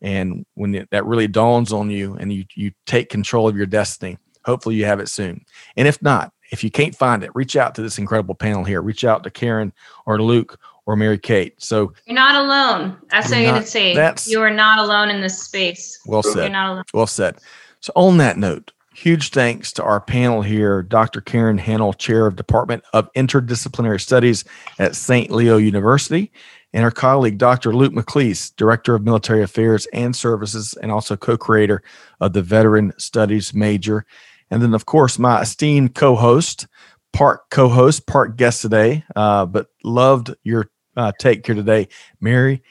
[0.02, 3.66] and when it, that really dawns on you and you you take control of your
[3.66, 5.44] destiny, hopefully you have it soon.
[5.76, 8.82] And if not, if you can't find it, reach out to this incredible panel here.
[8.82, 9.72] Reach out to Karen
[10.06, 11.54] or Luke or Mary Kate.
[11.62, 12.96] So you're not alone.
[13.10, 13.94] That's what I'm going to say.
[13.94, 15.98] That's, you are not alone in this space.
[16.06, 16.36] Well said.
[16.36, 16.84] You're not alone.
[16.92, 17.38] Well said.
[17.80, 21.20] So on that note, huge thanks to our panel here, Dr.
[21.20, 24.44] Karen Hannell, Chair of Department of Interdisciplinary Studies
[24.78, 25.30] at St.
[25.30, 26.30] Leo University,
[26.72, 27.74] and her colleague, Dr.
[27.74, 31.82] Luke McLeese, Director of Military Affairs and Services, and also co-creator
[32.20, 34.04] of the Veteran Studies major.
[34.50, 36.66] And then, of course, my esteemed co host,
[37.12, 41.88] part co host, part guest today, uh, but loved your uh, take here today,
[42.20, 42.62] Mary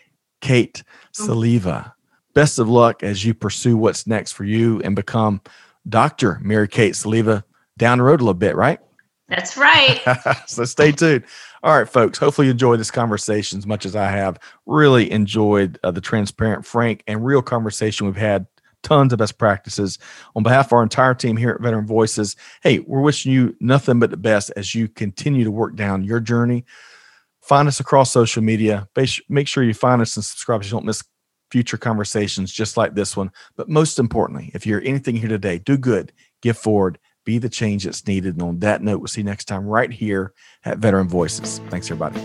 [0.42, 1.94] Kate Soliva.
[2.34, 5.42] Best of luck as you pursue what's next for you and become
[5.88, 6.40] Dr.
[6.42, 7.44] Mary Kate Soliva
[7.78, 8.80] down the road a little bit, right?
[9.30, 10.02] That's right.
[10.48, 11.24] so stay tuned.
[11.64, 12.18] All right, folks.
[12.18, 14.38] Hopefully, you enjoyed this conversation as much as I have.
[14.66, 18.46] Really enjoyed uh, the transparent, frank, and real conversation we've had
[18.84, 19.98] tons of best practices.
[20.36, 24.00] On behalf of our entire team here at Veteran Voices, hey, we're wishing you nothing
[24.00, 26.66] but the best as you continue to work down your journey.
[27.42, 28.88] Find us across social media.
[29.28, 31.04] Make sure you find us and subscribe so you don't miss
[31.52, 33.32] future conversations just like this one.
[33.56, 37.84] But most importantly, if you're anything here today, do good, give forward, be the change
[37.84, 38.36] that's needed.
[38.36, 40.34] And on that note, we'll see you next time right here
[40.66, 41.60] at Veteran Voices.
[41.70, 42.22] Thanks, everybody.